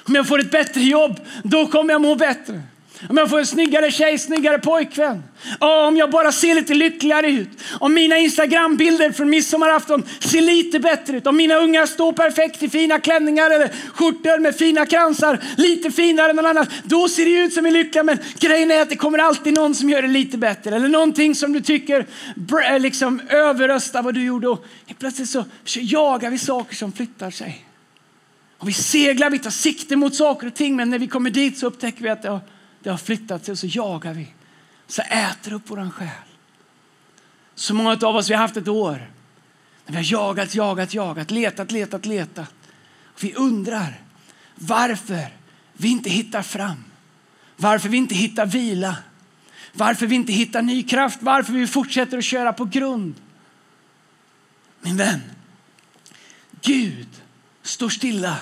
Om 0.05 0.15
jag 0.15 0.29
får 0.29 0.41
ett 0.41 0.51
bättre 0.51 0.81
jobb, 0.81 1.21
då 1.43 1.67
kommer 1.67 1.95
jag 1.95 2.01
må 2.01 2.15
bättre. 2.15 2.63
Om 3.09 3.17
jag 3.17 3.31
får 3.31 3.39
en 3.39 3.47
snyggare 3.47 3.91
tjej, 3.91 4.19
snyggare 4.19 4.59
pojkvän. 4.59 5.23
om 5.59 5.97
jag 5.97 6.11
bara 6.11 6.33
ser 6.33 6.55
lite 6.55 6.75
lyckligare 6.75 7.31
ut. 7.31 7.49
Om 7.81 7.95
mina 7.95 8.19
Instagrambilder 8.19 9.13
från 9.13 9.31
midsommarafton 9.31 10.03
ser 10.21 10.41
lite 10.41 10.81
bättre 10.81 11.17
ut. 11.17 11.27
Om 11.27 11.37
mina 11.37 11.55
ungar 11.55 11.87
står 11.87 12.13
perfekt 12.13 12.63
i 12.63 12.69
fina 12.69 13.01
klänningar 13.01 13.51
eller 13.51 13.71
skjortor 13.95 14.39
med 14.39 14.57
fina 14.57 14.87
kransar. 14.87 15.41
Lite 15.57 15.91
finare 15.91 16.31
än 16.31 16.37
någon 16.37 16.47
annan. 16.47 16.67
Då 16.85 17.09
ser 17.09 17.25
det 17.25 17.31
ut 17.31 17.55
som 17.55 17.67
är 17.67 17.71
lyckliga. 17.71 18.03
Men 18.03 18.19
grejen 18.39 18.71
är 18.71 18.83
att 18.83 18.91
det 18.91 18.97
kommer 18.97 19.19
alltid 19.19 19.55
någon 19.55 19.75
som 19.75 19.91
gör 19.91 20.03
det 20.03 20.09
lite 20.09 20.39
bättre. 20.39 20.77
Eller 20.77 20.89
någonting 20.89 21.35
som 21.35 21.53
du 21.53 21.61
tycker 21.61 22.07
liksom 22.79 23.21
överröstar 23.29 24.03
vad 24.03 24.15
du 24.15 24.25
gjorde. 24.25 24.49
Och 24.49 24.65
plötsligt 24.99 25.29
så 25.29 25.45
jagar 25.65 26.31
vi 26.31 26.39
saker 26.39 26.77
som 26.77 26.93
flyttar 26.93 27.31
sig. 27.31 27.67
Och 28.59 28.69
vi 28.69 28.73
seglar, 28.73 29.31
vi 29.31 29.39
tar 29.39 29.51
sikte 29.51 29.97
mot 29.97 30.15
saker 30.15 30.47
och 30.47 30.55
ting. 30.55 30.77
Men 30.77 30.91
när 30.91 30.99
vi 30.99 31.07
kommer 31.07 31.31
dit 31.31 31.59
så 31.59 31.67
upptäcker 31.67 32.03
vi 32.03 32.09
att 32.09 32.23
det 32.23 32.41
det 32.83 32.91
har 32.91 32.99
flyttat 32.99 33.45
sig 33.45 33.53
och 33.53 33.59
så 33.59 33.67
jagar 33.67 34.15
vi. 34.15 34.35
Så 34.87 35.03
äter 35.03 35.53
upp 35.53 35.63
vår 35.67 35.91
själ. 35.91 36.09
Så 37.55 37.75
många 37.75 37.91
av 37.91 38.17
oss 38.17 38.31
vi 38.31 38.35
har 38.35 38.41
haft 38.41 38.57
ett 38.57 38.69
år 38.69 39.11
när 39.87 39.93
vi 39.93 39.97
har 39.97 40.13
jagat, 40.13 40.55
jagat, 40.55 40.95
jagat, 40.95 41.31
letat, 41.31 41.73
letat, 41.73 42.07
letat. 42.07 42.55
Och 43.05 43.25
vi 43.25 43.35
undrar 43.35 44.01
varför 44.55 45.29
vi 45.73 45.89
inte 45.89 46.11
hittar 46.11 46.43
fram. 46.43 46.85
Varför 47.57 47.89
vi 47.89 47.97
inte 47.97 48.15
hittar 48.15 48.47
vila. 48.47 48.97
Varför 49.73 50.07
vi 50.07 50.15
inte 50.15 50.33
hittar 50.33 50.63
ny 50.63 50.83
kraft. 50.83 51.19
Varför 51.23 51.53
vi 51.53 51.67
fortsätter 51.67 52.19
att 52.19 52.25
köra 52.25 52.53
på 52.53 52.65
grund. 52.65 53.15
Min 54.81 54.97
vän, 54.97 55.21
Gud 56.63 57.09
står 57.63 57.89
stilla. 57.89 58.37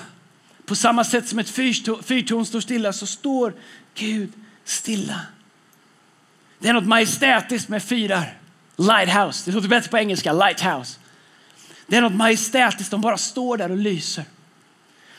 På 0.65 0.75
samma 0.75 1.03
sätt 1.03 1.27
som 1.27 1.39
ett 1.39 1.49
fyrtorn 1.49 2.45
står 2.45 2.61
stilla 2.61 2.93
så 2.93 3.07
står 3.07 3.53
Gud 3.99 4.33
stilla. 4.63 5.21
Det 6.59 6.67
är 6.67 6.73
något 6.73 6.87
majestätiskt 6.87 7.69
med 7.69 7.83
fyrar. 7.83 8.37
Lighthouse, 8.75 9.43
det 9.45 9.55
låter 9.55 9.67
bättre 9.67 9.89
på 9.89 9.97
engelska, 9.97 10.33
lighthouse. 10.33 10.99
Det 11.87 11.95
är 11.95 12.01
något 12.01 12.15
majestätiskt, 12.15 12.91
de 12.91 13.01
bara 13.01 13.17
står 13.17 13.57
där 13.57 13.71
och 13.71 13.77
lyser. 13.77 14.23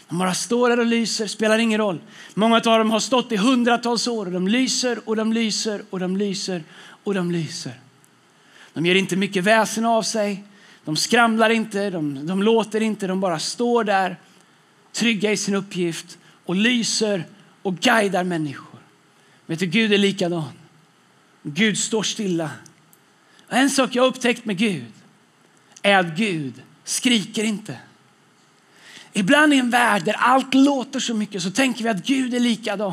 De 0.08 0.18
bara 0.18 0.34
står 0.34 0.68
där 0.68 0.78
och 0.78 0.86
lyser, 0.86 1.26
spelar 1.26 1.58
ingen 1.58 1.78
roll. 1.78 2.00
Många 2.34 2.56
av 2.56 2.62
dem 2.62 2.90
har 2.90 3.00
stått 3.00 3.32
i 3.32 3.36
hundratals 3.36 4.08
år 4.08 4.26
och 4.26 4.32
de 4.32 4.48
lyser 4.48 4.98
och 5.04 5.16
de 5.16 5.32
lyser 5.32 5.82
och 5.90 6.00
de 6.00 6.16
lyser 6.16 6.62
och 7.04 7.14
de 7.14 7.30
lyser. 7.30 7.72
De 8.72 8.86
gör 8.86 8.94
inte 8.94 9.16
mycket 9.16 9.44
väsen 9.44 9.84
av 9.84 10.02
sig. 10.02 10.44
De 10.84 10.96
skramlar 10.96 11.50
inte, 11.50 11.90
de, 11.90 12.26
de 12.26 12.42
låter 12.42 12.80
inte, 12.80 13.06
de 13.06 13.20
bara 13.20 13.38
står 13.38 13.84
där 13.84 14.16
trygga 14.92 15.32
i 15.32 15.36
sin 15.36 15.54
uppgift 15.54 16.18
och 16.46 16.54
lyser 16.54 17.24
och 17.62 17.76
guidar 17.76 18.24
människor. 18.24 18.69
Vet 19.50 19.58
du, 19.58 19.66
Gud 19.66 19.92
är 19.92 19.98
likadan. 19.98 20.52
Gud 21.42 21.78
står 21.78 22.02
stilla. 22.02 22.50
En 23.48 23.70
sak 23.70 23.94
jag 23.94 24.06
upptäckt 24.06 24.44
med 24.44 24.58
Gud 24.58 24.92
är 25.82 25.98
att 25.98 26.16
Gud 26.16 26.62
skriker 26.84 27.44
inte. 27.44 27.78
Ibland 29.12 29.54
i 29.54 29.58
en 29.58 29.70
värld 29.70 30.04
där 30.04 30.12
allt 30.12 30.54
låter 30.54 31.00
så 31.00 31.14
mycket 31.14 31.42
så 31.42 31.50
tänker 31.50 31.84
vi 31.84 31.90
att 31.90 32.06
Gud 32.06 32.34
är 32.34 32.40
likadan. 32.40 32.92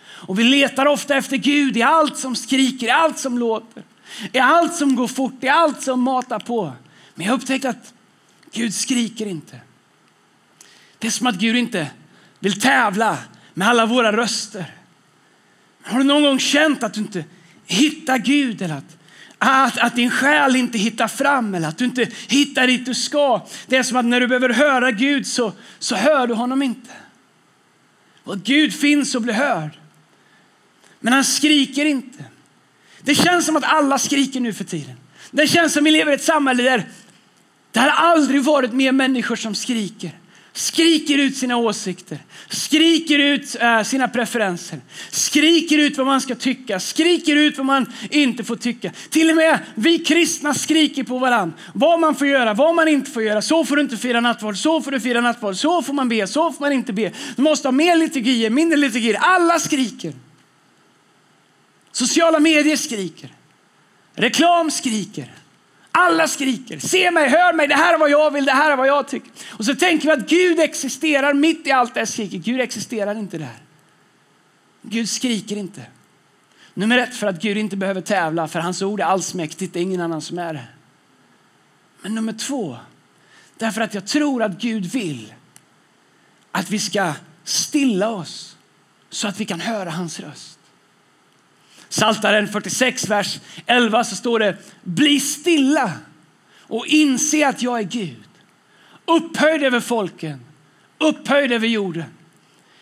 Och 0.00 0.38
vi 0.38 0.44
letar 0.44 0.86
ofta 0.86 1.16
efter 1.16 1.36
Gud 1.36 1.76
i 1.76 1.82
allt 1.82 2.18
som 2.18 2.36
skriker, 2.36 2.86
i 2.86 2.90
allt 2.90 3.18
som 3.18 3.38
låter, 3.38 3.82
i 4.32 4.38
allt 4.38 4.74
som 4.74 4.96
går 4.96 5.08
fort, 5.08 5.44
i 5.44 5.48
allt 5.48 5.82
som 5.82 6.00
matar 6.00 6.38
på. 6.38 6.72
Men 7.14 7.26
jag 7.26 7.32
har 7.32 7.38
upptäckt 7.38 7.64
att 7.64 7.94
Gud 8.52 8.74
skriker 8.74 9.26
inte. 9.26 9.60
Det 10.98 11.06
är 11.06 11.10
som 11.10 11.26
att 11.26 11.38
Gud 11.38 11.56
inte 11.56 11.90
vill 12.38 12.60
tävla 12.60 13.18
med 13.54 13.68
alla 13.68 13.86
våra 13.86 14.16
röster. 14.16 14.77
Har 15.88 15.98
du 15.98 16.04
någon 16.04 16.22
gång 16.22 16.38
känt 16.38 16.82
att 16.82 16.94
du 16.94 17.00
inte 17.00 17.24
hittar 17.66 18.18
Gud 18.18 18.62
eller 18.62 18.74
att, 18.74 18.96
att, 19.38 19.78
att 19.78 19.96
din 19.96 20.10
själ 20.10 20.56
inte 20.56 20.78
hittar 20.78 21.08
fram 21.08 21.54
eller 21.54 21.68
att 21.68 21.78
du 21.78 21.84
inte 21.84 22.08
hittar 22.28 22.66
dit 22.66 22.86
du 22.86 22.94
ska? 22.94 23.46
Det 23.66 23.76
är 23.76 23.82
som 23.82 23.96
att 23.96 24.04
när 24.04 24.20
du 24.20 24.26
behöver 24.26 24.48
höra 24.48 24.90
Gud 24.90 25.26
så, 25.26 25.52
så 25.78 25.96
hör 25.96 26.26
du 26.26 26.34
honom 26.34 26.62
inte. 26.62 26.90
Och 28.24 28.38
Gud 28.38 28.74
finns 28.74 29.14
och 29.14 29.22
blir 29.22 29.34
hörd. 29.34 29.78
Men 31.00 31.12
han 31.12 31.24
skriker 31.24 31.84
inte. 31.84 32.24
Det 33.02 33.14
känns 33.14 33.46
som 33.46 33.56
att 33.56 33.64
alla 33.64 33.98
skriker 33.98 34.40
nu 34.40 34.52
för 34.52 34.64
tiden. 34.64 34.96
Det 35.30 35.46
känns 35.46 35.72
som 35.72 35.82
att 35.82 35.86
vi 35.86 35.90
lever 35.90 36.12
i 36.12 36.14
ett 36.14 36.24
samhälle 36.24 36.62
där 36.62 36.88
det 37.72 37.80
har 37.80 37.90
aldrig 37.90 38.42
varit 38.42 38.72
mer 38.72 38.92
människor 38.92 39.36
som 39.36 39.54
skriker 39.54 40.12
skriker 40.52 41.18
ut 41.18 41.36
sina 41.36 41.56
åsikter, 41.56 42.18
skriker 42.48 43.18
ut 43.18 43.56
eh, 43.60 43.82
sina 43.82 44.08
preferenser, 44.08 44.80
skriker 45.10 45.78
ut 45.78 45.96
vad 45.96 46.06
man 46.06 46.20
ska 46.20 46.34
tycka, 46.34 46.80
skriker 46.80 47.36
ut 47.36 47.56
vad 47.56 47.66
man 47.66 47.92
inte 48.10 48.44
får 48.44 48.56
tycka. 48.56 48.90
Till 49.10 49.30
och 49.30 49.36
med 49.36 49.58
vi 49.74 49.98
kristna 49.98 50.54
skriker 50.54 51.04
på 51.04 51.18
varandra 51.18 51.56
vad 51.72 52.00
man 52.00 52.14
får 52.14 52.26
göra, 52.26 52.54
vad 52.54 52.74
man 52.74 52.88
inte 52.88 53.10
får 53.10 53.22
göra. 53.22 53.42
Så 53.42 53.64
får 53.64 53.76
du 53.76 53.82
inte 53.82 53.96
fira 53.96 54.20
nattvard, 54.20 54.56
så 54.56 54.82
får 54.82 54.90
du 54.90 55.00
fira 55.00 55.20
nattvard, 55.20 55.56
så 55.56 55.82
får 55.82 55.92
man 55.92 56.08
be, 56.08 56.26
så 56.26 56.52
får 56.52 56.60
man 56.60 56.72
inte 56.72 56.92
be. 56.92 57.12
Du 57.36 57.42
måste 57.42 57.68
ha 57.68 57.72
mer 57.72 57.96
liturgier, 57.96 58.50
mindre 58.50 58.76
liturgier. 58.76 59.16
Alla 59.20 59.58
skriker. 59.58 60.12
Sociala 61.92 62.40
medier 62.40 62.76
skriker. 62.76 63.34
Reklam 64.14 64.70
skriker. 64.70 65.32
Alla 66.00 66.28
skriker, 66.28 66.78
se 66.78 67.10
mig, 67.10 67.28
hör 67.28 67.52
mig, 67.52 67.66
det 67.68 67.74
här 67.74 67.94
är 67.94 67.98
vad 67.98 68.10
jag 68.10 68.30
vill, 68.30 68.44
det 68.44 68.52
här 68.52 68.70
är 68.70 68.76
vad 68.76 68.86
jag 68.86 69.08
tycker. 69.08 69.30
Och 69.50 69.64
så 69.64 69.74
tänker 69.74 70.06
vi 70.06 70.12
att 70.12 70.28
Gud 70.28 70.60
existerar 70.60 71.34
mitt 71.34 71.66
i 71.66 71.70
allt 71.70 71.94
det 71.94 72.00
här 72.00 72.06
skriket. 72.06 72.40
Gud 72.40 72.60
existerar 72.60 73.18
inte 73.18 73.38
där. 73.38 73.56
Gud 74.82 75.08
skriker 75.08 75.56
inte. 75.56 75.82
Nummer 76.74 76.98
ett 76.98 77.16
för 77.16 77.26
att 77.26 77.42
Gud 77.42 77.56
inte 77.56 77.76
behöver 77.76 78.00
tävla, 78.00 78.48
för 78.48 78.60
hans 78.60 78.82
ord 78.82 79.00
är 79.00 79.04
allsmäktigt, 79.04 79.72
det 79.72 79.80
är 79.80 79.82
ingen 79.82 80.00
annan 80.00 80.22
som 80.22 80.38
är 80.38 80.54
det. 80.54 80.64
Men 82.02 82.14
nummer 82.14 82.32
två, 82.32 82.76
därför 83.56 83.80
att 83.80 83.94
jag 83.94 84.06
tror 84.06 84.42
att 84.42 84.60
Gud 84.60 84.86
vill 84.86 85.34
att 86.52 86.70
vi 86.70 86.78
ska 86.78 87.12
stilla 87.44 88.08
oss 88.08 88.56
så 89.10 89.28
att 89.28 89.40
vi 89.40 89.44
kan 89.44 89.60
höra 89.60 89.90
hans 89.90 90.20
röst. 90.20 90.57
Saltaren 91.88 92.48
46, 92.48 93.08
vers 93.08 93.40
11 93.66 94.04
så 94.04 94.16
står 94.16 94.38
det 94.38 94.56
Bli 94.82 95.20
stilla 95.20 95.92
och 96.60 96.86
inse 96.86 97.48
att 97.48 97.62
jag 97.62 97.78
är 97.78 97.82
Gud. 97.82 98.24
Upphöjd 99.04 99.62
över 99.62 99.80
folken, 99.80 100.40
upphöjd 100.98 101.52
över 101.52 101.66
jorden. 101.66 102.04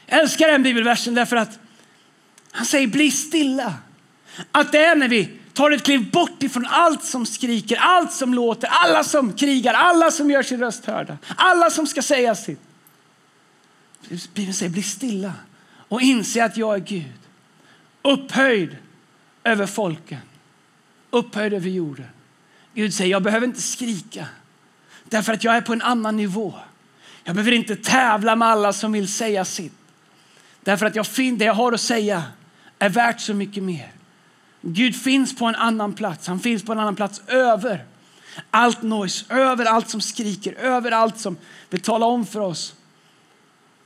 Jag 0.06 0.20
älskar 0.20 0.48
den 0.48 0.62
bibelversen 0.62 1.14
därför 1.14 1.36
att 1.36 1.58
han 2.50 2.66
säger 2.66 2.86
bli 2.86 3.10
stilla. 3.10 3.74
Att 4.52 4.72
det 4.72 4.78
är 4.78 4.96
när 4.96 5.08
vi 5.08 5.30
tar 5.52 5.70
ett 5.70 5.82
kliv 5.82 6.10
bort 6.10 6.42
ifrån 6.42 6.66
allt 6.70 7.04
som 7.04 7.26
skriker, 7.26 7.76
allt 7.76 8.12
som 8.12 8.34
låter, 8.34 8.68
alla 8.68 9.04
som 9.04 9.32
krigar, 9.32 9.74
alla 9.74 10.10
som 10.10 10.30
gör 10.30 10.42
sin 10.42 10.60
röst 10.60 10.84
hörda, 10.84 11.18
alla 11.36 11.70
som 11.70 11.86
ska 11.86 12.02
säga 12.02 12.34
sitt. 12.34 12.60
Bibeln 14.34 14.54
säger 14.54 14.72
bli 14.72 14.82
stilla 14.82 15.32
och 15.88 16.02
inse 16.02 16.44
att 16.44 16.56
jag 16.56 16.74
är 16.74 16.80
Gud. 16.80 17.12
Upphöjd 18.02 18.76
över 19.46 19.66
folken, 19.66 20.20
upphöjd 21.10 21.52
över 21.52 21.70
jorden. 21.70 22.06
Gud 22.74 22.94
säger, 22.94 23.10
jag 23.10 23.22
behöver 23.22 23.46
inte 23.46 23.62
skrika 23.62 24.26
därför 25.04 25.32
att 25.32 25.44
jag 25.44 25.56
är 25.56 25.60
på 25.60 25.72
en 25.72 25.82
annan 25.82 26.16
nivå. 26.16 26.54
Jag 27.24 27.34
behöver 27.34 27.52
inte 27.52 27.76
tävla 27.76 28.36
med 28.36 28.48
alla 28.48 28.72
som 28.72 28.92
vill 28.92 29.12
säga 29.12 29.44
sitt. 29.44 29.72
Därför 30.60 30.86
att 30.86 30.96
jag 30.96 31.06
det 31.38 31.44
jag 31.44 31.54
har 31.54 31.72
att 31.72 31.80
säga 31.80 32.22
är 32.78 32.88
värt 32.88 33.20
så 33.20 33.34
mycket 33.34 33.62
mer. 33.62 33.92
Gud 34.60 34.96
finns 34.96 35.36
på 35.38 35.44
en 35.44 35.54
annan 35.54 35.92
plats. 35.92 36.26
Han 36.26 36.40
finns 36.40 36.64
på 36.64 36.72
en 36.72 36.78
annan 36.78 36.96
plats 36.96 37.22
över 37.26 37.84
allt 38.50 38.82
noise, 38.82 39.34
över 39.34 39.64
allt 39.64 39.88
som 39.88 40.00
skriker, 40.00 40.52
över 40.52 40.90
allt 40.90 41.18
som 41.18 41.36
vill 41.70 41.80
tala 41.80 42.06
om 42.06 42.26
för 42.26 42.40
oss. 42.40 42.74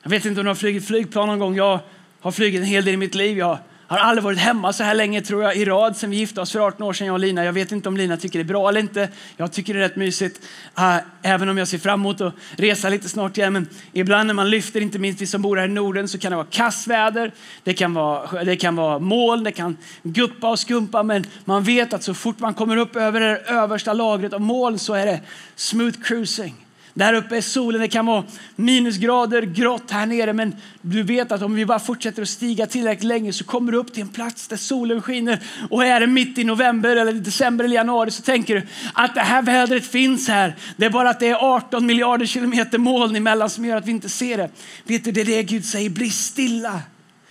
Jag 0.02 0.10
vet 0.10 0.24
inte 0.24 0.40
om 0.40 0.44
du 0.44 0.50
har 0.50 0.54
flugit 0.54 0.86
flygplan 0.86 1.28
någon 1.28 1.38
gång. 1.38 1.56
Jag 1.56 1.80
har 2.20 2.32
flugit 2.32 2.60
en 2.60 2.66
hel 2.66 2.84
del 2.84 2.94
i 2.94 2.96
mitt 2.96 3.14
liv. 3.14 3.38
Jag 3.38 3.58
har 3.90 3.98
aldrig 3.98 4.24
varit 4.24 4.38
hemma 4.38 4.72
så 4.72 4.84
här 4.84 4.94
länge 4.94 5.22
tror 5.22 5.42
jag 5.42 5.56
i 5.56 5.64
rad 5.64 5.96
sen 5.96 6.10
vi 6.10 6.16
gifte 6.16 6.40
oss 6.40 6.52
för 6.52 6.60
18 6.60 6.82
år 6.82 6.92
sedan 6.92 7.06
jag 7.06 7.14
och 7.14 7.20
Lina. 7.20 7.44
Jag 7.44 7.52
vet 7.52 7.72
inte 7.72 7.88
om 7.88 7.96
Lina 7.96 8.16
tycker 8.16 8.38
det 8.38 8.42
är 8.42 8.44
bra 8.44 8.68
eller 8.68 8.80
inte. 8.80 9.08
Jag 9.36 9.52
tycker 9.52 9.74
det 9.74 9.80
är 9.80 9.82
rätt 9.82 9.96
mysigt. 9.96 10.46
Äh, 10.78 10.96
även 11.22 11.48
om 11.48 11.58
jag 11.58 11.68
ser 11.68 11.78
fram 11.78 12.00
emot 12.00 12.20
att 12.20 12.34
resa 12.56 12.88
lite 12.88 13.08
snart 13.08 13.38
igen. 13.38 13.52
Men 13.52 13.68
ibland 13.92 14.26
när 14.26 14.34
man 14.34 14.50
lyfter, 14.50 14.80
inte 14.80 14.98
minst 14.98 15.20
vi 15.20 15.26
som 15.26 15.42
bor 15.42 15.56
här 15.56 15.64
i 15.64 15.68
Norden, 15.68 16.08
så 16.08 16.18
kan 16.18 16.32
det 16.32 16.36
vara 16.36 16.46
kassväder. 16.50 17.32
Det 17.64 17.74
kan 17.74 17.94
vara, 17.94 18.44
det 18.44 18.56
kan 18.56 18.76
vara 18.76 18.98
moln, 18.98 19.44
det 19.44 19.52
kan 19.52 19.76
guppa 20.02 20.50
och 20.50 20.58
skumpa. 20.58 21.02
Men 21.02 21.24
man 21.44 21.62
vet 21.62 21.92
att 21.92 22.02
så 22.02 22.14
fort 22.14 22.38
man 22.38 22.54
kommer 22.54 22.76
upp 22.76 22.96
över 22.96 23.20
det 23.20 23.36
översta 23.36 23.92
lagret 23.92 24.32
av 24.32 24.40
moln 24.40 24.78
så 24.78 24.94
är 24.94 25.06
det 25.06 25.20
smooth 25.56 26.02
cruising. 26.02 26.54
Där 26.94 27.14
uppe 27.14 27.36
är 27.36 27.40
solen, 27.40 27.80
det 27.80 27.88
kan 27.88 28.06
vara 28.06 28.24
minusgrader, 28.56 29.42
grått 29.42 29.90
här 29.90 30.06
nere 30.06 30.32
men 30.32 30.56
du 30.82 31.02
vet 31.02 31.32
att 31.32 31.42
om 31.42 31.54
vi 31.54 31.66
bara 31.66 31.78
fortsätter 31.78 32.22
att 32.22 32.28
stiga 32.28 32.66
tillräckligt 32.66 33.04
länge 33.04 33.32
så 33.32 33.44
kommer 33.44 33.72
du 33.72 33.78
upp 33.78 33.92
till 33.92 34.02
en 34.02 34.08
plats 34.08 34.48
där 34.48 34.56
solen 34.56 35.02
skiner 35.02 35.38
och 35.70 35.84
är 35.84 36.00
det 36.00 36.06
mitt 36.06 36.38
i 36.38 36.44
november 36.44 36.96
eller 36.96 37.12
december 37.12 37.64
eller 37.64 37.74
januari 37.74 38.10
så 38.10 38.22
tänker 38.22 38.54
du 38.54 38.66
att 38.94 39.14
det 39.14 39.20
här 39.20 39.42
vädret 39.42 39.86
finns 39.86 40.28
här. 40.28 40.56
Det 40.76 40.86
är 40.86 40.90
bara 40.90 41.10
att 41.10 41.20
det 41.20 41.28
är 41.28 41.54
18 41.54 41.86
miljarder 41.86 42.26
kilometer 42.26 42.78
moln 42.78 43.16
emellan 43.16 43.50
som 43.50 43.64
gör 43.64 43.76
att 43.76 43.86
vi 43.86 43.90
inte 43.90 44.08
ser 44.08 44.36
det. 44.36 44.50
Vet 44.84 45.04
du, 45.04 45.12
det 45.12 45.20
är 45.20 45.24
det 45.24 45.42
Gud 45.42 45.64
säger, 45.64 45.90
bli 45.90 46.10
stilla 46.10 46.82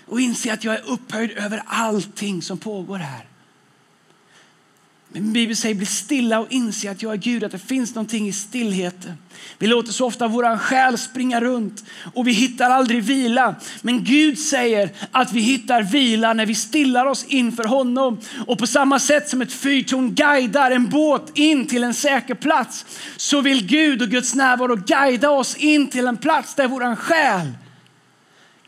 och 0.06 0.22
inse 0.22 0.54
att 0.54 0.64
jag 0.64 0.76
är 0.76 0.90
upphöjd 0.90 1.32
över 1.32 1.64
allting 1.66 2.42
som 2.42 2.58
pågår 2.58 2.98
här. 2.98 3.29
Men 5.12 5.34
Bibeln 5.34 5.56
säger 5.56 5.76
bli 5.76 5.86
stilla 5.86 6.40
och 6.40 6.48
inse 6.50 6.92
att 6.92 7.02
jag 7.02 7.14
är 7.14 7.18
Gud, 7.18 7.44
att 7.44 7.52
det 7.52 7.60
finns 7.60 7.96
någonting 7.96 8.28
i 8.28 8.34
stillheten. 8.34 9.14
Vi 9.58 9.68
låter 9.68 9.92
så 9.92 10.06
ofta 10.06 10.28
vår 10.28 10.58
själ 10.58 10.98
springa 10.98 11.42
runt 11.42 11.84
och 12.14 12.28
vi 12.28 12.32
hittar 12.32 12.70
aldrig 12.70 13.04
vila. 13.04 13.56
Men 13.82 14.04
Gud 14.04 14.40
säger 14.40 14.90
att 15.12 15.34
vi 15.34 15.42
hittar 15.42 15.84
vila 15.84 16.34
när 16.34 16.46
vi 16.46 16.56
stillar 16.56 17.06
oss 17.06 17.26
inför 17.28 17.64
honom. 17.64 18.20
Och 18.48 18.58
på 18.58 18.68
samma 18.68 19.00
sätt 19.00 19.30
som 19.30 19.42
ett 19.42 19.54
fyrtorn 19.54 20.16
guidar 20.16 20.72
en 20.72 20.90
båt 20.90 21.32
in 21.38 21.68
till 21.68 21.84
en 21.84 21.94
säker 21.94 22.36
plats 22.36 22.86
så 23.18 23.42
vill 23.42 23.68
Gud 23.68 24.02
och 24.02 24.10
Guds 24.10 24.36
närvaro 24.36 24.76
guida 24.76 25.30
oss 25.30 25.56
in 25.56 25.90
till 25.90 26.08
en 26.08 26.18
plats 26.18 26.56
där 26.56 26.68
vår 26.68 26.96
själ 26.96 27.52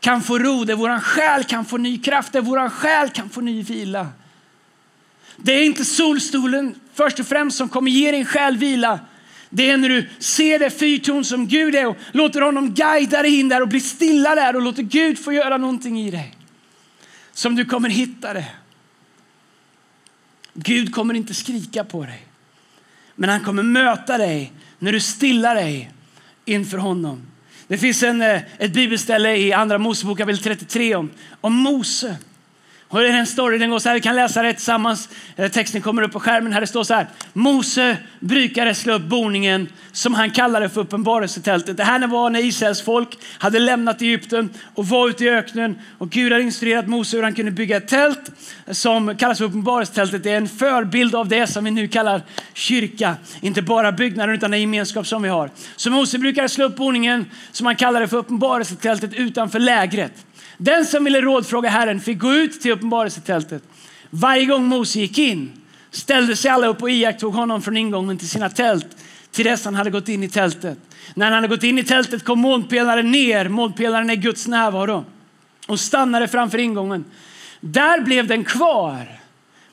kan 0.00 0.22
få 0.22 0.38
ro, 0.38 0.64
där 0.64 0.74
vår 0.74 1.00
själ 1.00 1.44
kan 1.44 1.64
få 1.64 1.76
ny 1.76 1.98
kraft, 1.98 2.32
där 2.32 2.40
vår 2.40 2.68
själ 2.68 3.08
kan 3.08 3.28
få 3.28 3.40
ny 3.40 3.62
vila. 3.62 4.06
Det 5.36 5.52
är 5.52 5.64
inte 5.64 5.84
solstolen 5.84 6.74
först 6.94 7.20
och 7.20 7.26
främst 7.26 7.56
som 7.56 7.68
kommer 7.68 7.90
ge 7.90 8.10
din 8.10 8.24
själ 8.24 8.56
vila. 8.56 9.00
Det 9.50 9.70
är 9.70 9.76
när 9.76 9.88
du 9.88 10.08
ser 10.18 10.58
det 10.58 10.70
fyrtorn 10.70 11.24
som 11.24 11.48
Gud 11.48 11.74
är 11.74 11.86
och 11.86 11.96
låter 12.12 12.40
honom 12.40 12.74
guida 12.74 13.22
dig 13.22 13.40
in 13.40 13.48
där 13.48 13.60
och 13.60 13.68
bli 13.68 13.80
stilla 13.80 14.34
där 14.34 14.56
och 14.56 14.62
låter 14.62 14.82
Gud 14.82 15.18
få 15.18 15.32
göra 15.32 15.56
någonting 15.56 16.00
i 16.00 16.10
dig. 16.10 16.34
Som 17.32 17.56
du 17.56 17.64
kommer 17.64 17.88
hitta 17.88 18.32
det. 18.32 18.46
Gud 20.54 20.94
kommer 20.94 21.14
inte 21.14 21.34
skrika 21.34 21.84
på 21.84 22.02
dig. 22.02 22.26
Men 23.14 23.30
han 23.30 23.40
kommer 23.40 23.62
möta 23.62 24.18
dig 24.18 24.52
när 24.78 24.92
du 24.92 25.00
stillar 25.00 25.54
dig 25.54 25.90
inför 26.44 26.78
honom. 26.78 27.22
Det 27.66 27.78
finns 27.78 28.02
en, 28.02 28.22
eh, 28.22 28.42
ett 28.58 28.72
bibelställe 28.72 29.36
i 29.36 29.52
Andra 29.52 29.78
Mosebok 29.78 30.18
kapitel 30.18 30.42
33 30.42 30.94
om, 30.94 31.10
om 31.40 31.54
Mose. 31.54 32.16
Och 32.92 33.00
det 33.00 33.08
är 33.08 33.12
en 33.12 33.26
story, 33.26 33.58
den 33.58 33.70
går 33.70 33.78
så 33.78 33.88
här, 33.88 33.96
vi 33.96 34.00
kan 34.00 34.16
läsa 34.16 34.42
det 34.42 34.52
tillsammans. 34.52 35.08
Eh, 35.36 35.50
texten 35.50 35.82
kommer 35.82 36.02
upp 36.02 36.12
på 36.12 36.20
skärmen 36.20 36.52
här. 36.52 36.60
Det 36.60 36.66
står 36.66 36.84
så 36.84 36.94
här. 36.94 37.06
Mose 37.32 37.96
brukade 38.20 38.74
slå 38.74 38.94
upp 38.94 39.02
boningen 39.02 39.68
som 39.92 40.14
han 40.14 40.30
kallade 40.30 40.68
för 40.68 40.80
uppenbarelsetältet. 40.80 41.76
Det 41.76 41.84
här 41.84 42.06
var 42.06 42.30
när 42.30 42.40
Israels 42.40 42.82
folk 42.82 43.18
hade 43.38 43.58
lämnat 43.58 44.02
Egypten 44.02 44.50
och 44.74 44.88
var 44.88 45.08
ute 45.08 45.24
i 45.24 45.30
öknen. 45.30 45.78
Och 45.98 46.10
Gud 46.10 46.32
hade 46.32 46.44
instruerat 46.44 46.88
Mose 46.88 47.16
hur 47.16 47.22
han 47.24 47.34
kunde 47.34 47.50
bygga 47.50 47.76
ett 47.76 47.88
tält 47.88 48.30
som 48.70 49.16
kallas 49.16 49.38
för 49.38 49.44
uppenbarelsetältet. 49.44 50.22
Det 50.22 50.30
är 50.30 50.36
en 50.36 50.48
förbild 50.48 51.14
av 51.14 51.28
det 51.28 51.46
som 51.46 51.64
vi 51.64 51.70
nu 51.70 51.88
kallar 51.88 52.22
kyrka. 52.54 53.16
Inte 53.40 53.62
bara 53.62 53.92
byggnaden 53.92 54.34
utan 54.34 54.50
den 54.50 54.60
gemenskap 54.60 55.06
som 55.06 55.22
vi 55.22 55.28
har. 55.28 55.50
Så 55.76 55.90
Mose 55.90 56.18
brukade 56.18 56.48
slå 56.48 56.64
upp 56.64 56.76
boningen 56.76 57.26
som 57.52 57.66
han 57.66 57.76
kallade 57.76 58.08
för 58.08 58.16
uppenbarelsetältet 58.16 59.14
utanför 59.14 59.58
lägret. 59.58 60.12
Den 60.64 60.86
som 60.86 61.04
ville 61.04 61.20
rådfråga 61.20 61.68
Herren 61.68 62.00
fick 62.00 62.18
gå 62.18 62.32
ut 62.32 62.60
till 62.60 62.72
uppenbarelsetältet. 62.72 63.62
Varje 64.10 64.44
gång 64.44 64.64
Mose 64.64 65.00
gick 65.00 65.18
in 65.18 65.52
ställde 65.90 66.36
sig 66.36 66.50
alla 66.50 66.66
upp 66.66 66.82
och 66.82 66.90
iakttog 66.90 67.34
honom 67.34 67.62
från 67.62 67.76
ingången 67.76 68.18
till 68.18 68.28
sina 68.28 68.48
tält 68.48 68.86
till 69.30 69.44
dess 69.44 69.64
han 69.64 69.74
hade 69.74 69.90
gått 69.90 70.08
in 70.08 70.22
i 70.22 70.28
tältet. 70.28 70.78
När 71.14 71.26
han 71.26 71.34
hade 71.34 71.48
gått 71.48 71.62
in 71.62 71.78
i 71.78 71.84
tältet 71.84 72.24
kom 72.24 72.40
månpelaren 72.40 73.10
ner, 73.10 73.48
månpelaren 73.48 74.10
är 74.10 74.14
Guds 74.14 74.46
närvaro, 74.46 75.04
och 75.66 75.80
stannade 75.80 76.28
framför 76.28 76.58
ingången. 76.58 77.04
Där 77.60 78.00
blev 78.00 78.26
den 78.26 78.44
kvar 78.44 79.06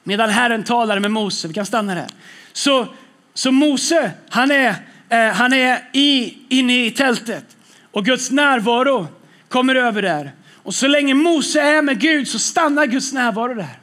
medan 0.03 0.29
Herren 0.29 0.63
talade 0.63 1.01
med 1.01 1.11
Mose. 1.11 1.47
Vi 1.47 1.53
kan 1.53 1.65
stanna 1.65 1.95
där. 1.95 2.07
Så, 2.53 2.87
så 3.33 3.51
Mose, 3.51 4.11
han 4.29 4.51
är, 4.51 4.75
eh, 5.09 5.27
han 5.27 5.53
är 5.53 5.89
i, 5.93 6.37
inne 6.49 6.85
i 6.85 6.91
tältet 6.91 7.45
och 7.91 8.05
Guds 8.05 8.31
närvaro 8.31 9.07
kommer 9.49 9.75
över 9.75 10.01
där. 10.01 10.31
Och 10.69 10.75
så 10.75 10.87
länge 10.87 11.13
Mose 11.13 11.61
är 11.61 11.81
med 11.81 11.99
Gud 11.99 12.27
så 12.27 12.39
stannar 12.39 12.85
Guds 12.85 13.13
närvaro 13.13 13.53
där. 13.53 13.79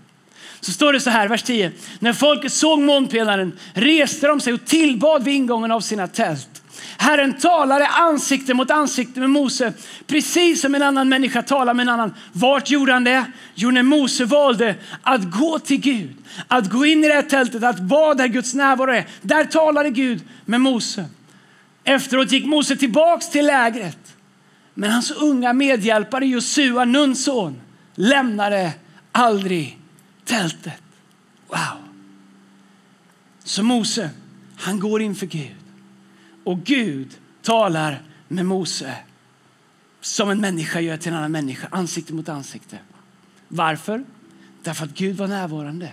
Så 0.61 0.73
står 0.73 0.93
det 0.93 1.01
så 1.01 1.11
här, 1.11 1.29
vers 1.29 1.43
10. 1.43 1.73
När 1.99 2.13
folket 2.13 2.53
såg 2.53 2.81
månpelaren 2.81 3.59
reste 3.75 4.27
de 4.27 4.41
sig 4.41 4.53
och 4.53 4.65
tillbad 4.65 5.25
vid 5.25 5.35
ingången 5.35 5.73
av 5.73 5.81
sina 5.81 6.07
tält. 6.07 6.63
Herren 6.99 7.39
talade 7.39 7.87
ansikte 7.87 8.55
mot 8.55 8.71
ansikte 8.71 9.21
med 9.21 9.31
Mose, 9.31 9.73
precis 10.07 10.61
som 10.61 10.75
en 10.75 10.83
annan 10.83 11.09
människa 11.09 11.43
talar 11.43 11.75
med 11.75 11.83
en 11.83 11.89
annan. 11.89 12.15
Vart 12.33 12.71
gjorde 12.71 12.93
han 12.93 13.05
det? 13.05 13.25
Jo, 13.55 13.71
när 13.71 13.83
Mose 13.83 14.25
valde 14.25 14.75
att 15.03 15.31
gå 15.31 15.59
till 15.59 15.81
Gud, 15.81 16.17
att 16.49 16.71
gå 16.71 16.87
in 16.87 17.05
i 17.05 17.09
det 17.09 17.15
här 17.15 17.23
tältet, 17.23 17.65
att 17.65 17.81
vara 17.81 18.15
där 18.15 18.27
Guds 18.27 18.55
närvaro 18.55 18.93
är. 18.93 19.07
Där 19.23 19.45
talade 19.45 19.91
Gud 19.91 20.21
med 20.45 20.61
Mose. 20.61 21.05
Efteråt 21.85 22.33
gick 22.33 22.47
Mose 22.47 22.77
tillbaks 22.77 23.31
till 23.31 23.47
lägret. 23.47 24.16
Men 24.79 24.91
hans 24.91 25.11
unga 25.11 25.53
medhjälpare 25.53 26.27
Josua, 26.27 26.85
Nuns 26.85 27.25
son, 27.25 27.61
lämnade 27.95 28.73
aldrig 29.13 29.79
tältet. 30.25 30.83
Wow! 31.49 31.79
Så 33.45 33.63
Mose, 33.63 34.11
han 34.57 34.81
går 34.81 35.03
inför 35.03 35.27
Gud. 35.27 35.57
Och 36.45 36.65
Gud 36.65 37.17
talar 37.43 38.03
med 38.29 38.47
Mose 38.47 38.97
som 40.01 40.31
en 40.31 40.41
människa 40.41 40.81
gör 40.81 40.97
till 40.97 41.13
en 41.13 41.19
annan 41.19 41.33
människa, 41.33 41.69
ansikte 41.71 42.15
mot 42.15 42.29
ansikte. 42.29 42.79
Varför? 43.49 44.05
Därför 44.63 44.85
att 44.85 44.95
Gud 44.95 45.17
var 45.17 45.27
närvarande. 45.29 45.93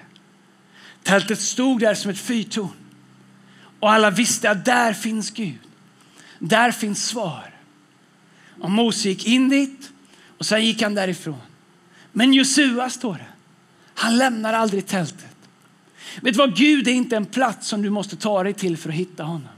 Tältet 1.03 1.39
stod 1.39 1.79
där 1.79 1.93
som 1.93 2.11
ett 2.11 2.19
fyrtorn. 2.19 2.69
Och 3.79 3.91
alla 3.91 4.09
visste 4.09 4.51
att 4.51 4.65
där 4.65 4.93
finns 4.93 5.31
Gud. 5.31 5.59
Där 6.39 6.71
finns 6.71 7.07
svar. 7.07 7.52
Och 8.63 8.71
Mose 8.71 9.09
gick 9.09 9.27
in 9.27 9.49
dit 9.49 9.91
och 10.37 10.45
sen 10.45 10.65
gick 10.65 10.81
han 10.81 10.95
därifrån. 10.95 11.41
Men 12.11 12.33
Josua 12.33 12.89
står 12.89 13.13
det. 13.13 13.25
Han 13.93 14.17
lämnar 14.17 14.53
aldrig 14.53 14.87
tältet. 14.87 15.35
Vet 16.21 16.33
du 16.33 16.37
vad? 16.37 16.55
Gud 16.55 16.87
är 16.87 16.91
inte 16.91 17.15
en 17.15 17.25
plats 17.25 17.67
som 17.67 17.81
du 17.81 17.89
måste 17.89 18.15
ta 18.15 18.43
dig 18.43 18.53
till 18.53 18.77
för 18.77 18.89
att 18.89 18.95
hitta 18.95 19.23
honom. 19.23 19.49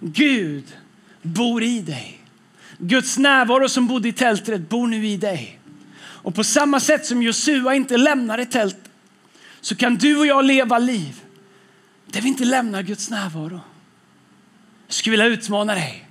Gud 0.00 0.64
bor 1.22 1.62
i 1.62 1.80
dig. 1.80 2.20
Guds 2.78 3.18
närvaro 3.18 3.68
som 3.68 3.86
bodde 3.86 4.08
i 4.08 4.12
tältet 4.12 4.68
bor 4.68 4.86
nu 4.86 5.06
i 5.06 5.16
dig. 5.16 5.58
Och 5.96 6.34
på 6.34 6.44
samma 6.44 6.80
sätt 6.80 7.06
som 7.06 7.22
Josua 7.22 7.74
inte 7.74 7.96
lämnade 7.96 8.46
tältet 8.46 8.90
så 9.60 9.76
kan 9.76 9.96
du 9.96 10.18
och 10.18 10.26
jag 10.26 10.44
leva 10.44 10.78
liv 10.78 11.20
där 12.06 12.20
vi 12.20 12.28
inte 12.28 12.44
lämnar 12.44 12.82
Guds 12.82 13.10
närvaro. 13.10 13.60
Jag 14.86 14.94
skulle 14.94 15.10
vilja 15.10 15.26
utmana 15.26 15.74
dig. 15.74 16.08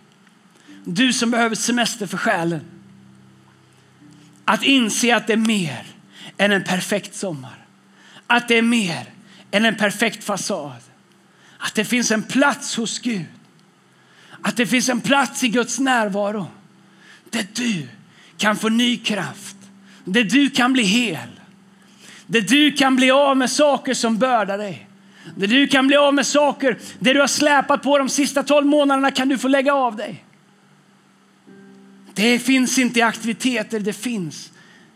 Du 0.84 1.14
som 1.14 1.32
behöver 1.32 1.56
semester 1.56 2.08
för 2.08 2.18
själen. 2.18 2.62
Att 4.46 4.64
inse 4.64 5.16
att 5.16 5.28
det 5.28 5.34
är 5.34 5.38
mer 5.38 5.86
än 6.38 6.52
en 6.52 6.64
perfekt 6.64 7.16
sommar. 7.16 7.66
Att 8.28 8.48
det 8.48 8.58
är 8.58 8.62
mer 8.62 9.06
än 9.52 9.66
en 9.66 9.76
perfekt 9.76 10.24
fasad. 10.24 10.82
Att 11.58 11.76
det 11.76 11.86
finns 11.86 12.12
en 12.12 12.24
plats 12.24 12.78
hos 12.78 13.00
Gud. 13.00 13.26
Att 14.42 14.58
det 14.58 14.68
finns 14.68 14.90
en 14.90 15.02
plats 15.02 15.44
i 15.44 15.48
Guds 15.48 15.80
närvaro 15.80 16.48
där 17.30 17.46
du 17.54 17.88
kan 18.38 18.56
få 18.56 18.70
ny 18.70 18.98
kraft. 18.98 19.56
Där 20.04 20.24
du 20.24 20.50
kan 20.50 20.74
bli 20.74 20.84
hel. 20.84 21.30
Där 22.26 22.42
du 22.42 22.72
kan 22.72 22.96
bli 22.96 23.12
av 23.12 23.38
med 23.38 23.52
saker 23.52 23.94
som 23.94 24.18
bördar 24.18 24.58
dig. 24.58 24.88
Där 25.36 25.48
du 25.48 25.68
kan 25.68 25.88
bli 25.88 25.96
av 25.96 26.14
med 26.14 26.26
saker 26.28 26.78
det 27.00 27.14
du 27.14 27.20
har 27.20 27.28
släpat 27.28 27.84
på 27.84 27.98
de 27.98 28.10
sista 28.10 28.44
tolv 28.44 28.68
månaderna 28.68 29.12
kan 29.12 29.30
du 29.30 29.38
få 29.38 29.48
lägga 29.48 29.74
av 29.74 29.96
dig. 29.96 30.26
Det 32.14 32.40
finns 32.40 32.78
inte 32.78 33.00
i 33.00 33.02
aktiviteter, 33.02 33.80
det 33.80 33.94
finns 33.94 34.52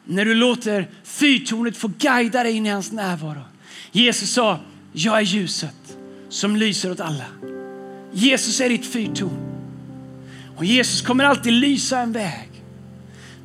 när 0.05 0.25
du 0.25 0.33
låter 0.33 0.87
fyrtornet 1.03 1.77
få 1.77 1.91
guida 1.99 2.43
dig 2.43 2.53
in 2.53 2.65
i 2.65 2.69
hans 2.69 2.91
närvaro. 2.91 3.41
Jesus 3.91 4.29
sa, 4.29 4.59
jag 4.93 5.17
är 5.17 5.21
ljuset 5.21 5.97
som 6.29 6.55
lyser 6.55 6.91
åt 6.91 6.99
alla. 6.99 7.25
Jesus 8.13 8.61
är 8.61 8.69
ditt 8.69 8.85
fyrtorn. 8.85 9.37
Och 10.57 10.65
Jesus 10.65 11.01
kommer 11.01 11.23
alltid 11.23 11.53
lysa 11.53 11.99
en 11.99 12.11
väg. 12.11 12.49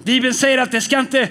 Bibeln 0.04 0.34
säger 0.34 0.58
att 0.58 0.70
det 0.70 0.80
ska 0.80 0.98
inte, 1.00 1.28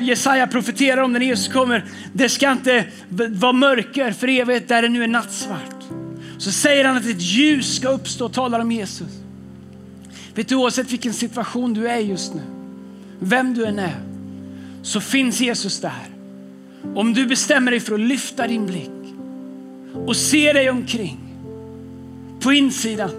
Jesaja 0.00 0.46
profeterar 0.46 1.02
om 1.02 1.12
när 1.12 1.20
Jesus 1.20 1.48
kommer, 1.48 1.84
det 2.12 2.28
ska 2.28 2.52
inte 2.52 2.84
vara 3.08 3.52
mörker 3.52 4.12
för 4.12 4.28
evigt 4.28 4.68
där 4.68 4.82
det 4.82 4.88
nu 4.88 5.02
är 5.02 5.08
nattsvart. 5.08 5.84
Så 6.38 6.52
säger 6.52 6.84
han 6.84 6.96
att 6.96 7.06
ett 7.06 7.22
ljus 7.22 7.76
ska 7.76 7.88
uppstå 7.88 8.24
och 8.24 8.32
talar 8.32 8.60
om 8.60 8.72
Jesus. 8.72 9.21
Vet 10.34 10.48
du, 10.48 10.54
oavsett 10.54 10.92
vilken 10.92 11.12
situation 11.12 11.74
du 11.74 11.88
är 11.88 11.98
just 11.98 12.34
nu, 12.34 12.42
vem 13.18 13.54
du 13.54 13.64
än 13.64 13.78
är, 13.78 14.00
så 14.82 15.00
finns 15.00 15.40
Jesus 15.40 15.80
där. 15.80 16.08
Om 16.94 17.14
du 17.14 17.26
bestämmer 17.26 17.70
dig 17.70 17.80
för 17.80 17.94
att 17.94 18.00
lyfta 18.00 18.46
din 18.46 18.66
blick 18.66 18.90
och 20.06 20.16
se 20.16 20.52
dig 20.52 20.70
omkring 20.70 21.18
på 22.40 22.52
insidan 22.52 23.10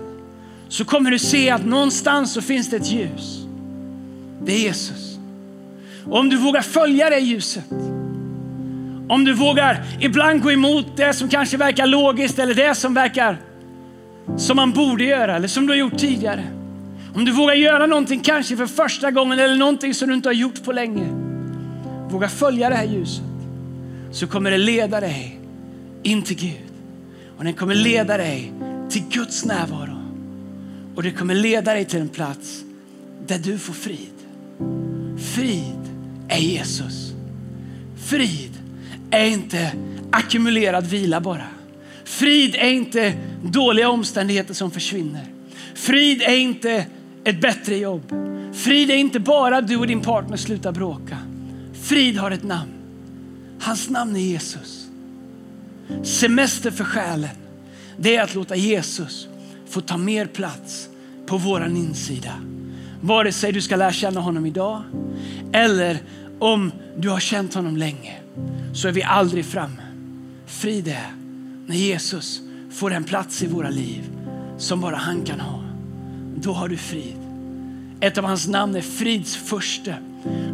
så 0.68 0.86
kommer 0.86 1.12
du 1.12 1.20
se 1.20 1.50
att 1.50 1.66
någonstans 1.66 2.34
så 2.34 2.42
finns 2.42 2.70
det 2.70 2.78
ett 2.78 2.92
ljus. 2.92 3.46
Det 4.44 4.52
är 4.54 4.60
Jesus. 4.60 5.18
Och 6.06 6.20
om 6.20 6.30
du 6.30 6.38
vågar 6.38 6.62
följa 6.62 7.10
det 7.10 7.20
ljuset, 7.20 7.72
om 9.10 9.26
du 9.26 9.34
vågar 9.34 9.84
ibland 10.00 10.42
gå 10.42 10.52
emot 10.52 10.98
det 10.98 11.14
som 11.14 11.30
kanske 11.30 11.58
verkar 11.58 11.88
logiskt 11.88 12.40
eller 12.40 12.54
det 12.54 12.76
som 12.76 12.94
verkar 12.94 13.38
som 14.38 14.56
man 14.56 14.72
borde 14.72 15.04
göra 15.04 15.36
eller 15.36 15.48
som 15.48 15.68
du 15.68 15.74
har 15.74 15.78
gjort 15.78 15.98
tidigare. 15.98 16.44
Om 17.16 17.26
du 17.26 17.32
vågar 17.32 17.54
göra 17.54 17.86
någonting 17.86 18.20
kanske 18.20 18.58
för 18.58 18.68
första 18.68 19.12
gången 19.12 19.40
eller 19.40 19.56
någonting 19.56 19.94
som 19.94 20.10
du 20.10 20.16
inte 20.16 20.30
har 20.30 20.34
gjort 20.34 20.64
på 20.64 20.72
länge. 20.72 21.08
Våga 22.10 22.30
följa 22.30 22.70
det 22.70 22.76
här 22.76 22.86
ljuset 22.86 23.24
så 24.12 24.28
kommer 24.28 24.52
det 24.52 24.58
leda 24.58 25.00
dig 25.00 25.40
in 26.04 26.22
till 26.22 26.38
Gud. 26.38 26.72
Och 27.38 27.44
den 27.44 27.54
kommer 27.54 27.76
leda 27.76 28.18
dig 28.18 28.54
till 28.90 29.04
Guds 29.10 29.46
närvaro. 29.46 29.98
Och 30.96 31.04
det 31.04 31.12
kommer 31.12 31.36
leda 31.36 31.74
dig 31.74 31.86
till 31.86 32.02
en 32.02 32.10
plats 32.10 32.64
där 33.28 33.40
du 33.40 33.58
får 33.58 33.74
frid. 33.74 34.14
Frid 35.18 35.90
är 36.30 36.40
Jesus. 36.40 37.14
Frid 38.06 38.52
är 39.12 39.26
inte 39.26 39.72
ackumulerad 40.12 40.88
vila 40.88 41.22
bara. 41.22 41.48
Frid 42.04 42.56
är 42.56 42.70
inte 42.70 43.14
dåliga 43.44 43.90
omständigheter 43.90 44.54
som 44.54 44.72
försvinner. 44.72 45.26
Frid 45.74 46.22
är 46.22 46.36
inte 46.36 46.86
ett 47.26 47.42
bättre 47.42 47.78
jobb. 47.78 48.14
Frid 48.54 48.92
är 48.92 48.96
inte 48.96 49.20
bara 49.20 49.58
att 49.58 49.68
du 49.68 49.78
och 49.78 49.88
din 49.88 50.02
partner 50.02 50.38
slutar 50.38 50.72
bråka. 50.72 51.18
Frid 51.74 52.18
har 52.18 52.32
ett 52.32 52.44
namn. 52.44 52.72
Hans 53.60 53.90
namn 53.90 54.16
är 54.16 54.20
Jesus. 54.20 54.88
Semester 56.04 56.72
för 56.72 56.84
själen, 56.84 57.30
det 57.98 58.16
är 58.16 58.24
att 58.24 58.36
låta 58.36 58.56
Jesus 58.56 59.28
få 59.70 59.82
ta 59.82 59.98
mer 59.98 60.26
plats 60.26 60.90
på 61.26 61.38
våran 61.38 61.78
insida. 61.78 62.34
Vare 63.02 63.32
sig 63.32 63.52
du 63.52 63.62
ska 63.62 63.76
lära 63.76 63.92
känna 63.92 64.20
honom 64.20 64.46
idag 64.46 64.84
eller 65.54 66.00
om 66.40 66.72
du 66.98 67.10
har 67.10 67.20
känt 67.20 67.54
honom 67.54 67.78
länge 67.78 68.20
så 68.74 68.88
är 68.88 68.92
vi 68.92 69.04
aldrig 69.04 69.46
framme. 69.46 69.82
Frid 70.46 70.88
är 70.88 71.14
när 71.68 71.76
Jesus 71.76 72.42
får 72.72 72.94
en 72.94 73.04
plats 73.04 73.44
i 73.44 73.48
våra 73.48 73.70
liv 73.70 74.12
som 74.58 74.82
bara 74.82 74.96
han 74.96 75.22
kan 75.22 75.40
ha. 75.40 75.63
Då 76.44 76.54
har 76.54 76.68
du 76.68 76.78
frid. 76.78 77.16
Ett 78.00 78.18
av 78.18 78.24
hans 78.26 78.48
namn 78.48 78.76
är 78.76 78.82
frids 78.82 79.36
förste. 79.36 79.96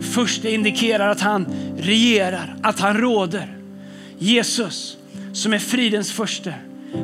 Första 0.01 0.49
indikerar 0.49 1.09
att 1.09 1.21
han 1.21 1.45
regerar, 1.77 2.55
att 2.61 2.79
han 2.79 2.97
råder. 2.97 3.57
Jesus 4.17 4.97
som 5.33 5.53
är 5.53 5.59
fridens 5.59 6.11
första. 6.11 6.53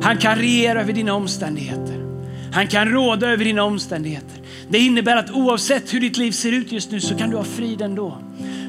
Han 0.01 0.17
kan 0.17 0.35
regera 0.35 0.81
över 0.81 0.93
dina 0.93 1.13
omständigheter. 1.13 2.05
Han 2.53 2.67
kan 2.67 2.89
råda 2.89 3.29
över 3.29 3.45
dina 3.45 3.63
omständigheter. 3.63 4.41
Det 4.69 4.79
innebär 4.79 5.17
att 5.17 5.31
oavsett 5.31 5.93
hur 5.93 5.99
ditt 5.99 6.17
liv 6.17 6.31
ser 6.31 6.51
ut 6.51 6.71
just 6.71 6.91
nu 6.91 7.01
så 7.01 7.15
kan 7.15 7.29
du 7.29 7.37
ha 7.37 7.43
frid 7.43 7.81
ändå. 7.81 8.17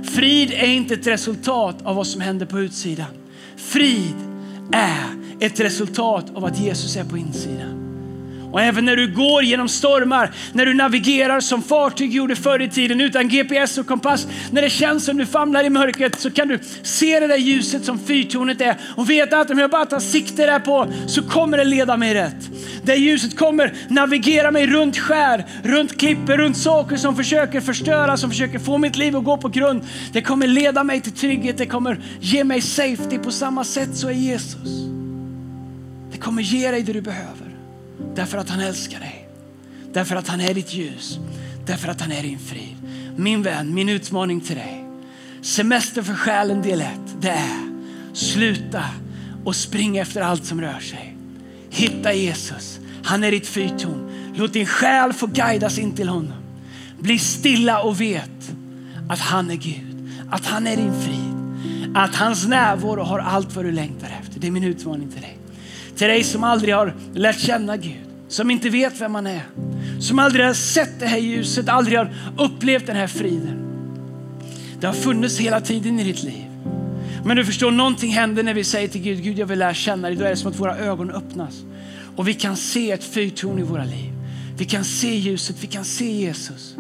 Frid 0.05 0.52
är 0.52 0.68
inte 0.68 0.94
ett 0.94 1.07
resultat 1.07 1.76
av 1.85 1.96
vad 1.96 2.07
som 2.07 2.20
händer 2.20 2.46
på 2.46 2.61
utsidan. 2.61 3.11
Frid 3.57 4.14
är 4.72 5.05
ett 5.40 5.61
resultat 5.61 6.26
av 6.35 6.44
att 6.44 6.61
Jesus 6.61 6.96
är 6.96 7.05
på 7.05 7.16
insidan. 7.16 7.86
Och 8.57 8.62
även 8.62 8.85
när 8.85 8.97
du 8.97 9.12
går 9.12 9.42
genom 9.42 9.69
stormar, 9.69 10.31
när 10.53 10.66
du 10.66 10.75
navigerar 10.75 11.40
som 11.40 11.62
fartyg 11.62 12.12
gjorde 12.12 12.37
förr 12.37 12.62
i 12.62 12.69
tiden 12.69 13.01
utan 13.01 13.29
GPS 13.29 13.79
och 13.79 13.87
kompass, 13.87 14.27
när 14.51 14.62
det 14.62 14.71
känns 14.71 15.05
som 15.05 15.16
du 15.16 15.27
famlar 15.27 15.64
i 15.64 15.71
mörkret 15.71 16.21
så 16.21 16.31
kan 16.31 16.49
du 16.49 16.59
se 16.83 17.21
det 17.21 17.27
där 17.27 17.37
ljuset 17.37 17.85
som 17.85 17.99
fyrtornet 17.99 18.61
är 18.61 18.77
och 18.97 19.11
veta 19.11 19.40
att 19.40 19.51
om 19.51 19.59
jag 19.59 19.71
bara 19.71 19.87
tar 19.87 20.01
sikte 20.01 20.47
där 20.47 20.59
på 20.59 20.87
så 21.07 21.23
kommer 21.23 21.59
det 21.59 21.64
leda 21.64 21.97
mig 21.97 22.14
rätt. 22.14 22.51
Det 22.83 22.95
ljuset 22.95 23.38
kommer 23.38 23.75
navigera 23.88 24.51
mig 24.51 24.66
runt 24.66 24.99
skär, 24.99 25.47
runt 25.62 25.99
klippor, 25.99 26.37
runt 26.37 26.57
saker 26.57 26.97
som 26.97 27.16
försöker 27.16 27.61
förstöra, 27.61 28.16
som 28.16 28.31
försöker 28.31 28.59
få 28.59 28.79
mitt 28.79 28.97
liv 28.97 29.16
att 29.16 29.25
gå 29.25 29.37
på 29.37 29.49
grund. 29.49 29.85
Det 30.12 30.23
kommer 30.23 30.47
leda 30.47 30.85
mig 30.85 31.01
till 31.01 31.12
trygghet, 31.12 31.59
det 31.59 31.66
kommer 31.66 32.01
ge 32.21 32.45
mig 32.45 32.61
safety. 32.61 33.19
På 33.19 33.31
samma 33.31 33.64
sätt 33.64 33.97
så 33.97 34.09
är 34.09 34.12
Jesus. 34.12 34.71
Det 36.12 36.19
kommer 36.19 36.42
ge 36.42 36.71
dig 36.71 36.83
det 36.83 36.92
du 36.92 37.01
behöver. 37.01 37.45
Därför 38.16 38.38
att 38.38 38.50
han 38.50 38.61
älskar 38.61 39.00
dig. 39.00 39.29
Därför 39.92 40.16
att 40.16 40.29
han 40.29 40.40
är 40.40 40.55
ditt 40.55 40.74
ljus. 40.74 41.18
Därför 41.66 41.88
att 41.88 42.00
han 42.00 42.12
är 42.12 42.22
din 42.22 42.38
frid. 42.38 42.76
Min 43.16 43.42
vän, 43.42 43.74
min 43.74 43.88
utmaning 43.88 44.40
till 44.40 44.57
dig. 44.57 44.85
Semester 45.42 46.02
för 46.02 46.14
själen 46.14 46.62
del 46.62 46.81
1. 46.81 46.88
Det 47.20 47.29
är 47.29 47.76
sluta 48.12 48.85
och 49.44 49.57
springa 49.57 50.02
efter 50.02 50.20
allt 50.20 50.44
som 50.44 50.61
rör 50.61 50.81
sig. 50.81 51.16
Hitta 51.70 52.12
Jesus. 52.12 52.81
Han 53.05 53.24
är 53.24 53.31
ditt 53.31 53.46
fyrtorn. 53.46 54.11
Låt 54.37 54.52
din 54.52 54.66
själ 54.66 55.12
få 55.12 55.26
guidas 55.26 55.79
in 55.79 55.92
till 55.92 56.09
honom. 56.09 56.42
Bli 56.98 57.18
stilla 57.18 57.83
och 57.83 58.00
vet 58.00 58.50
att 59.09 59.20
han 59.20 59.50
är 59.50 59.57
Gud. 59.57 60.11
Att 60.31 60.46
han 60.46 60.66
är 60.66 60.76
din 60.76 61.02
frid. 61.02 61.96
Att 61.96 62.14
hans 62.14 62.46
närvaro 62.46 63.02
har 63.02 63.18
allt 63.18 63.57
vad 63.57 63.64
du 63.64 63.72
längtar 63.72 64.09
efter. 64.20 64.40
Det 64.40 64.46
är 64.46 64.50
min 64.50 64.64
utmaning 64.64 65.09
till 65.09 65.20
dig. 65.20 65.38
Till 65.96 66.09
dig 66.09 66.24
som 66.24 66.44
aldrig 66.44 66.74
har 66.74 66.94
lärt 67.14 67.38
känna 67.38 67.76
Gud, 67.76 68.06
som 68.29 68.51
inte 68.51 68.71
vet 68.71 69.01
vem 69.01 69.12
man 69.12 69.27
är, 69.27 69.43
som 70.01 70.19
aldrig 70.19 70.47
har 70.47 70.55
sett 70.55 71.01
det 71.01 71.07
här 71.07 71.19
ljuset, 71.19 71.69
aldrig 71.69 71.99
har 71.99 72.15
upplevt 72.39 72.87
den 72.87 72.97
här 72.97 73.07
friden. 73.07 73.62
Det 74.81 74.87
har 74.87 74.95
funnits 74.95 75.39
hela 75.39 75.61
tiden 75.61 76.01
i 76.01 76.05
ditt 76.05 76.23
liv. 76.23 76.45
Men 77.25 77.37
du 77.37 77.45
förstår, 77.45 77.71
någonting 77.71 78.12
händer 78.12 78.43
när 78.43 78.55
vi 78.55 78.65
säger 78.65 78.89
till 78.89 79.03
Gud, 79.03 79.23
Gud 79.23 79.39
jag 79.39 79.47
vill 79.47 79.59
lära 79.59 79.75
känna 79.75 80.09
dig. 80.09 80.17
Då 80.17 80.25
är 80.25 80.31
det 80.31 80.37
som 80.37 80.51
att 80.51 80.61
våra 80.61 80.79
ögon 80.79 81.11
öppnas 81.11 81.65
och 82.17 82.29
vi 82.29 82.35
kan 82.35 82.57
se 82.57 82.91
ett 82.91 83.05
fyrtorn 83.05 83.59
i 83.59 83.62
våra 83.62 83.85
liv. 83.85 84.12
Vi 84.59 84.65
kan 84.65 84.85
se 84.85 85.15
ljuset, 85.15 85.57
vi 85.61 85.67
kan 85.67 85.85
se 85.85 86.12
Jesus. 86.12 86.77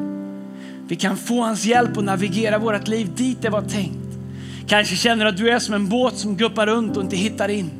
Vi 0.88 0.96
kan 0.96 1.16
få 1.16 1.42
hans 1.42 1.64
hjälp 1.64 1.96
att 1.96 2.04
navigera 2.04 2.58
vårt 2.58 2.88
liv 2.88 3.10
dit 3.16 3.42
det 3.42 3.50
var 3.50 3.62
tänkt. 3.62 4.18
Kanske 4.66 4.96
känner 4.96 5.24
du 5.24 5.30
att 5.30 5.36
du 5.36 5.50
är 5.50 5.58
som 5.58 5.74
en 5.74 5.88
båt 5.88 6.16
som 6.16 6.36
guppar 6.36 6.66
runt 6.66 6.96
och 6.96 7.02
inte 7.02 7.16
hittar 7.16 7.48
in 7.48 7.70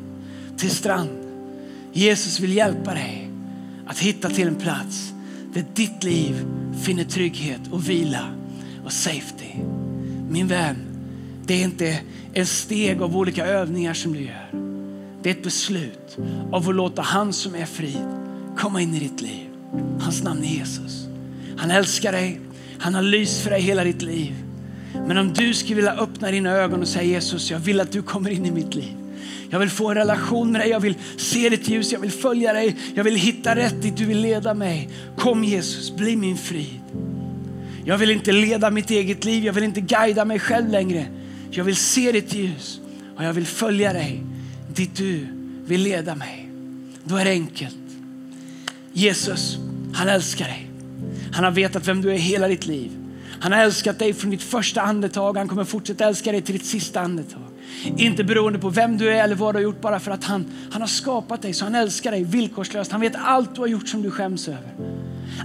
till 0.57 0.69
strand. 0.69 1.09
Jesus 1.93 2.39
vill 2.39 2.53
hjälpa 2.53 2.93
dig 2.93 3.26
att 3.87 3.99
hitta 3.99 4.29
till 4.29 4.47
en 4.47 4.55
plats 4.55 5.13
där 5.53 5.65
ditt 5.73 6.03
liv 6.03 6.45
finner 6.83 7.03
trygghet 7.03 7.61
och 7.71 7.89
vila 7.89 8.25
och 8.85 8.91
safety. 8.91 9.53
Min 10.29 10.47
vän, 10.47 10.75
det 11.45 11.53
är 11.53 11.63
inte 11.63 11.99
en 12.33 12.45
steg 12.45 13.01
av 13.01 13.17
olika 13.17 13.45
övningar 13.45 13.93
som 13.93 14.13
du 14.13 14.19
gör. 14.19 14.51
Det 15.23 15.29
är 15.29 15.33
ett 15.33 15.43
beslut 15.43 16.17
av 16.51 16.69
att 16.69 16.75
låta 16.75 17.01
han 17.01 17.33
som 17.33 17.55
är 17.55 17.65
frid 17.65 18.07
komma 18.57 18.81
in 18.81 18.95
i 18.95 18.99
ditt 18.99 19.21
liv. 19.21 19.47
Hans 19.99 20.23
namn 20.23 20.43
är 20.43 20.47
Jesus. 20.47 21.07
Han 21.57 21.71
älskar 21.71 22.11
dig. 22.11 22.39
Han 22.79 22.93
har 22.93 23.01
lyst 23.01 23.41
för 23.41 23.49
dig 23.49 23.61
hela 23.61 23.83
ditt 23.83 24.01
liv. 24.01 24.35
Men 25.07 25.17
om 25.17 25.33
du 25.33 25.53
skulle 25.53 25.75
vilja 25.75 25.93
öppna 25.93 26.31
dina 26.31 26.51
ögon 26.51 26.81
och 26.81 26.87
säga 26.87 27.03
Jesus, 27.03 27.51
jag 27.51 27.59
vill 27.59 27.79
att 27.79 27.91
du 27.91 28.01
kommer 28.01 28.29
in 28.29 28.45
i 28.45 28.51
mitt 28.51 28.75
liv. 28.75 28.95
Jag 29.49 29.59
vill 29.59 29.69
få 29.69 29.89
en 29.89 29.95
relation 29.95 30.51
med 30.51 30.61
dig, 30.61 30.69
jag 30.69 30.79
vill 30.79 30.95
se 31.17 31.49
ditt 31.49 31.67
ljus, 31.69 31.91
jag 31.91 31.99
vill 31.99 32.11
följa 32.11 32.53
dig, 32.53 32.75
jag 32.95 33.03
vill 33.03 33.15
hitta 33.15 33.55
rätt 33.55 33.81
dit 33.81 33.97
du 33.97 34.05
vill 34.05 34.19
leda 34.19 34.53
mig. 34.53 34.89
Kom 35.17 35.43
Jesus, 35.43 35.95
bli 35.95 36.15
min 36.15 36.37
frid. 36.37 36.81
Jag 37.85 37.97
vill 37.97 38.11
inte 38.11 38.31
leda 38.31 38.71
mitt 38.71 38.89
eget 38.89 39.25
liv, 39.25 39.45
jag 39.45 39.53
vill 39.53 39.63
inte 39.63 39.81
guida 39.81 40.25
mig 40.25 40.39
själv 40.39 40.69
längre. 40.69 41.05
Jag 41.51 41.63
vill 41.63 41.75
se 41.75 42.11
ditt 42.11 42.33
ljus 42.33 42.79
och 43.17 43.23
jag 43.23 43.33
vill 43.33 43.45
följa 43.45 43.93
dig 43.93 44.23
dit 44.73 44.95
du 44.95 45.27
vill 45.65 45.81
leda 45.81 46.15
mig. 46.15 46.49
Då 47.03 47.15
är 47.15 47.25
det 47.25 47.31
enkelt. 47.31 47.75
Jesus, 48.93 49.57
han 49.93 50.07
älskar 50.07 50.45
dig. 50.45 50.69
Han 51.31 51.43
har 51.43 51.51
vetat 51.51 51.87
vem 51.87 52.01
du 52.01 52.11
är 52.11 52.17
hela 52.17 52.47
ditt 52.47 52.65
liv. 52.65 52.91
Han 53.39 53.51
har 53.51 53.59
älskat 53.59 53.99
dig 53.99 54.13
från 54.13 54.31
ditt 54.31 54.43
första 54.43 54.81
andetag. 54.81 55.37
Han 55.37 55.47
kommer 55.47 55.63
fortsätta 55.63 56.05
älska 56.05 56.31
dig 56.31 56.41
till 56.41 56.53
ditt 56.53 56.65
sista 56.65 57.01
andetag. 57.01 57.46
Inte 57.97 58.23
beroende 58.23 58.59
på 58.59 58.69
vem 58.69 58.97
du 58.97 59.09
är 59.09 59.23
eller 59.23 59.35
vad 59.35 59.55
du 59.55 59.57
har 59.57 59.63
gjort, 59.63 59.81
bara 59.81 59.99
för 59.99 60.11
att 60.11 60.23
han, 60.23 60.45
han 60.71 60.81
har 60.81 60.87
skapat 60.87 61.41
dig. 61.41 61.53
Så 61.53 61.65
han 61.65 61.75
älskar 61.75 62.11
dig 62.11 62.23
villkorslöst. 62.23 62.91
Han 62.91 63.01
vet 63.01 63.15
allt 63.15 63.55
du 63.55 63.61
har 63.61 63.67
gjort 63.67 63.87
som 63.87 64.01
du 64.01 64.11
skäms 64.11 64.47
över. 64.47 64.75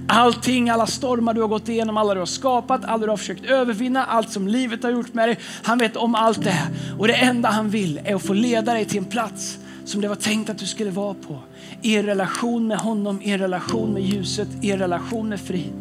Allting, 0.08 0.70
alla 0.70 0.86
stormar 0.86 1.34
du 1.34 1.40
har 1.40 1.48
gått 1.48 1.68
igenom, 1.68 1.96
alla 1.96 2.14
du 2.14 2.20
har 2.20 2.26
skapat, 2.26 2.84
alla 2.84 3.06
du 3.06 3.10
har 3.10 3.16
försökt 3.16 3.44
övervinna, 3.44 4.04
allt 4.04 4.30
som 4.30 4.48
livet 4.48 4.82
har 4.82 4.90
gjort 4.90 5.14
med 5.14 5.28
dig. 5.28 5.38
Han 5.62 5.78
vet 5.78 5.96
om 5.96 6.14
allt 6.14 6.44
det 6.44 6.50
här. 6.50 6.68
Och 6.98 7.08
det 7.08 7.14
enda 7.14 7.48
han 7.48 7.70
vill 7.70 8.00
är 8.04 8.14
att 8.14 8.22
få 8.22 8.32
leda 8.32 8.74
dig 8.74 8.84
till 8.84 8.98
en 8.98 9.04
plats 9.04 9.58
som 9.84 10.00
det 10.00 10.08
var 10.08 10.16
tänkt 10.16 10.50
att 10.50 10.58
du 10.58 10.66
skulle 10.66 10.90
vara 10.90 11.14
på. 11.14 11.38
I 11.82 11.96
en 11.96 12.06
relation 12.06 12.66
med 12.66 12.78
honom, 12.78 13.22
i 13.22 13.30
en 13.30 13.38
relation 13.38 13.92
med 13.92 14.02
ljuset, 14.02 14.48
i 14.60 14.70
en 14.70 14.78
relation 14.78 15.28
med 15.28 15.40
frid. 15.40 15.72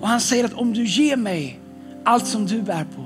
Och 0.00 0.08
han 0.08 0.20
säger 0.20 0.44
att 0.44 0.52
om 0.52 0.72
du 0.72 0.84
ger 0.84 1.16
mig 1.16 1.60
allt 2.04 2.26
som 2.26 2.46
du 2.46 2.62
bär 2.62 2.84
på, 2.96 3.04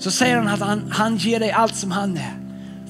så 0.00 0.10
säger 0.10 0.36
han 0.36 0.48
att 0.48 0.60
han, 0.60 0.82
han 0.90 1.16
ger 1.16 1.40
dig 1.40 1.50
allt 1.50 1.76
som 1.76 1.90
han 1.90 2.16
är. 2.16 2.34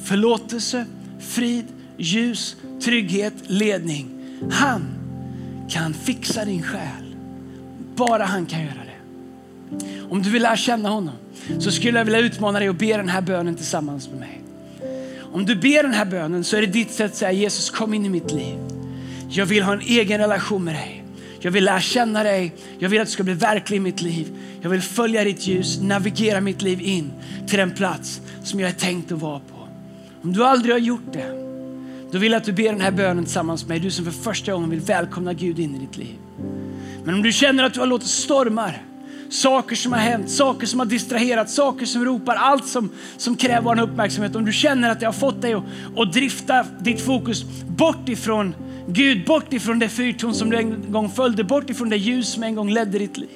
Förlåtelse, 0.04 0.86
frid, 1.20 1.64
ljus, 1.96 2.56
trygghet, 2.84 3.34
ledning. 3.46 4.08
Han 4.50 4.82
kan 5.70 5.94
fixa 5.94 6.44
din 6.44 6.62
själ. 6.62 7.14
Bara 7.96 8.24
han 8.24 8.46
kan 8.46 8.60
göra 8.60 8.70
det. 8.84 8.90
Om 10.10 10.22
du 10.22 10.30
vill 10.30 10.42
lära 10.42 10.56
känna 10.56 10.88
honom 10.88 11.14
så 11.58 11.70
skulle 11.70 11.98
jag 11.98 12.04
vilja 12.04 12.20
utmana 12.20 12.58
dig 12.58 12.68
att 12.68 12.78
be 12.78 12.96
den 12.96 13.08
här 13.08 13.20
bönen 13.20 13.56
tillsammans 13.56 14.08
med 14.08 14.18
mig. 14.18 14.42
Om 15.32 15.46
du 15.46 15.56
ber 15.56 15.82
den 15.82 15.92
här 15.92 16.04
bönen 16.04 16.44
så 16.44 16.56
är 16.56 16.60
det 16.60 16.66
ditt 16.66 16.90
sätt 16.90 17.10
att 17.10 17.16
säga 17.16 17.32
Jesus 17.32 17.70
kom 17.70 17.94
in 17.94 18.04
i 18.04 18.08
mitt 18.08 18.32
liv. 18.32 18.58
Jag 19.28 19.46
vill 19.46 19.62
ha 19.62 19.72
en 19.72 19.80
egen 19.80 20.20
relation 20.20 20.64
med 20.64 20.74
dig. 20.74 21.04
Jag 21.42 21.50
vill 21.50 21.64
lära 21.64 21.80
känna 21.80 22.22
dig. 22.22 22.54
Jag 22.78 22.88
vill 22.88 23.00
att 23.00 23.06
du 23.06 23.12
ska 23.12 23.22
bli 23.22 23.34
verklig 23.34 23.76
i 23.76 23.80
mitt 23.80 24.02
liv. 24.02 24.28
Jag 24.60 24.70
vill 24.70 24.82
följa 24.82 25.24
ditt 25.24 25.46
ljus, 25.46 25.80
navigera 25.80 26.40
mitt 26.40 26.62
liv 26.62 26.80
in 26.80 27.12
till 27.46 27.58
den 27.58 27.70
plats 27.70 28.20
som 28.42 28.60
jag 28.60 28.68
är 28.68 28.74
tänkt 28.74 29.12
att 29.12 29.18
vara 29.18 29.38
på. 29.38 29.68
Om 30.22 30.32
du 30.32 30.44
aldrig 30.44 30.74
har 30.74 30.80
gjort 30.80 31.12
det, 31.12 31.40
då 32.12 32.18
vill 32.18 32.32
jag 32.32 32.40
att 32.40 32.44
du 32.44 32.52
ber 32.52 32.72
den 32.72 32.80
här 32.80 32.90
bönen 32.90 33.24
tillsammans 33.24 33.62
med 33.62 33.68
mig. 33.68 33.80
Du 33.80 33.90
som 33.90 34.04
för 34.04 34.12
första 34.12 34.52
gången 34.52 34.70
vill 34.70 34.80
välkomna 34.80 35.32
Gud 35.32 35.58
in 35.58 35.76
i 35.76 35.78
ditt 35.78 35.96
liv. 35.96 36.16
Men 37.04 37.14
om 37.14 37.22
du 37.22 37.32
känner 37.32 37.64
att 37.64 37.74
du 37.74 37.80
har 37.80 37.86
låtit 37.86 38.08
stormar, 38.08 38.82
saker 39.30 39.76
som 39.76 39.92
har 39.92 40.00
hänt, 40.00 40.30
saker 40.30 40.66
som 40.66 40.78
har 40.78 40.86
distraherat, 40.86 41.50
saker 41.50 41.86
som 41.86 42.04
ropar, 42.04 42.34
allt 42.34 42.66
som, 42.66 42.90
som 43.16 43.36
kräver 43.36 43.60
vår 43.60 43.80
uppmärksamhet. 43.80 44.36
Om 44.36 44.44
du 44.44 44.52
känner 44.52 44.90
att 44.90 45.00
det 45.00 45.06
har 45.06 45.12
fått 45.12 45.42
dig 45.42 45.54
att, 45.54 45.64
att 45.96 46.12
drifta 46.12 46.66
ditt 46.80 47.00
fokus 47.00 47.44
bort 47.66 48.08
ifrån 48.08 48.54
Gud, 48.92 49.24
bort 49.24 49.52
ifrån 49.52 49.78
det 49.78 49.88
fyrtorn 49.88 50.34
som 50.34 50.50
du 50.50 50.56
en 50.56 50.92
gång 50.92 51.10
följde, 51.10 51.44
bort 51.44 51.70
ifrån 51.70 51.88
det 51.88 51.96
ljus 51.96 52.32
som 52.32 52.42
en 52.42 52.54
gång 52.54 52.70
ledde 52.70 52.98
ditt 52.98 53.16
liv. 53.16 53.28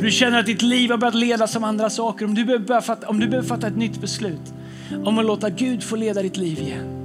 Du 0.00 0.10
känner 0.10 0.40
att 0.40 0.46
ditt 0.46 0.62
liv 0.62 0.90
har 0.90 0.98
börjat 0.98 1.14
ledas 1.14 1.56
av 1.56 1.64
andra 1.64 1.90
saker. 1.90 2.24
Om 2.24 2.34
du, 2.34 2.44
behöver 2.44 2.80
fatta, 2.80 3.08
om 3.08 3.20
du 3.20 3.28
behöver 3.28 3.48
fatta 3.48 3.66
ett 3.66 3.76
nytt 3.76 4.00
beslut 4.00 4.52
om 5.04 5.18
att 5.18 5.24
låta 5.24 5.50
Gud 5.50 5.82
få 5.82 5.96
leda 5.96 6.22
ditt 6.22 6.36
liv 6.36 6.58
igen. 6.58 6.98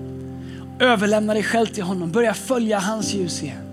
Överlämna 0.79 1.33
dig 1.33 1.43
själv 1.43 1.65
till 1.65 1.83
honom, 1.83 2.11
börja 2.11 2.33
följa 2.33 2.79
hans 2.79 3.13
ljus 3.13 3.43
igen. 3.43 3.63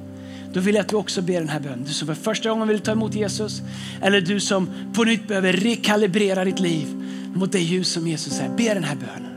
Då 0.52 0.60
vill 0.60 0.74
jag 0.74 0.82
att 0.82 0.88
du 0.88 0.96
också 0.96 1.22
ber 1.22 1.40
den 1.40 1.48
här 1.48 1.60
bönen. 1.60 1.84
Du 1.86 1.92
som 1.92 2.08
för 2.08 2.14
första 2.14 2.48
gången 2.48 2.68
vill 2.68 2.80
ta 2.80 2.92
emot 2.92 3.14
Jesus 3.14 3.62
eller 4.02 4.20
du 4.20 4.40
som 4.40 4.68
på 4.94 5.04
nytt 5.04 5.28
behöver 5.28 5.52
rekalibrera 5.52 6.44
ditt 6.44 6.60
liv 6.60 6.86
mot 7.34 7.52
det 7.52 7.60
ljus 7.60 7.88
som 7.92 8.08
Jesus 8.08 8.40
är. 8.40 8.48
Be 8.56 8.74
den 8.74 8.84
här 8.84 8.96
bönen. 8.96 9.30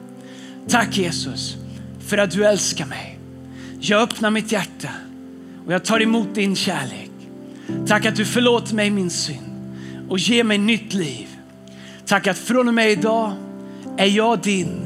Tack 0.67 0.97
Jesus 0.97 1.57
för 1.99 2.17
att 2.17 2.31
du 2.31 2.45
älskar 2.45 2.85
mig. 2.85 3.16
Jag 3.79 4.01
öppnar 4.01 4.31
mitt 4.31 4.51
hjärta 4.51 4.89
och 5.65 5.73
jag 5.73 5.85
tar 5.85 6.01
emot 6.01 6.35
din 6.35 6.55
kärlek. 6.55 7.11
Tack 7.87 8.05
att 8.05 8.15
du 8.15 8.25
förlåter 8.25 8.75
mig 8.75 8.89
min 8.91 9.09
synd 9.09 9.75
och 10.09 10.19
ger 10.19 10.43
mig 10.43 10.57
nytt 10.57 10.93
liv. 10.93 11.27
Tack 12.05 12.27
att 12.27 12.37
från 12.37 12.67
och 12.67 12.73
med 12.73 12.91
idag 12.91 13.33
är 13.97 14.05
jag 14.05 14.41
din 14.41 14.85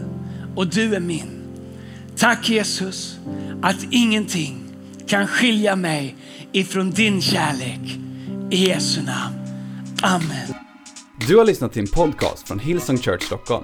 och 0.56 0.68
du 0.68 0.96
är 0.96 1.00
min. 1.00 1.42
Tack 2.18 2.50
Jesus 2.50 3.20
att 3.62 3.86
ingenting 3.92 4.64
kan 5.08 5.28
skilja 5.28 5.76
mig 5.76 6.16
ifrån 6.52 6.92
din 6.92 7.22
kärlek. 7.22 7.98
I 8.52 8.68
Jesu 8.68 9.02
namn. 9.02 9.36
Amen. 10.02 10.54
Du 11.28 11.38
har 11.38 11.46
lyssnat 11.46 11.74
till 11.74 11.82
en 11.82 11.88
podcast 11.88 12.48
från 12.48 12.60
Hillsong 12.60 12.98
Church 12.98 13.24
Stockholm. 13.24 13.64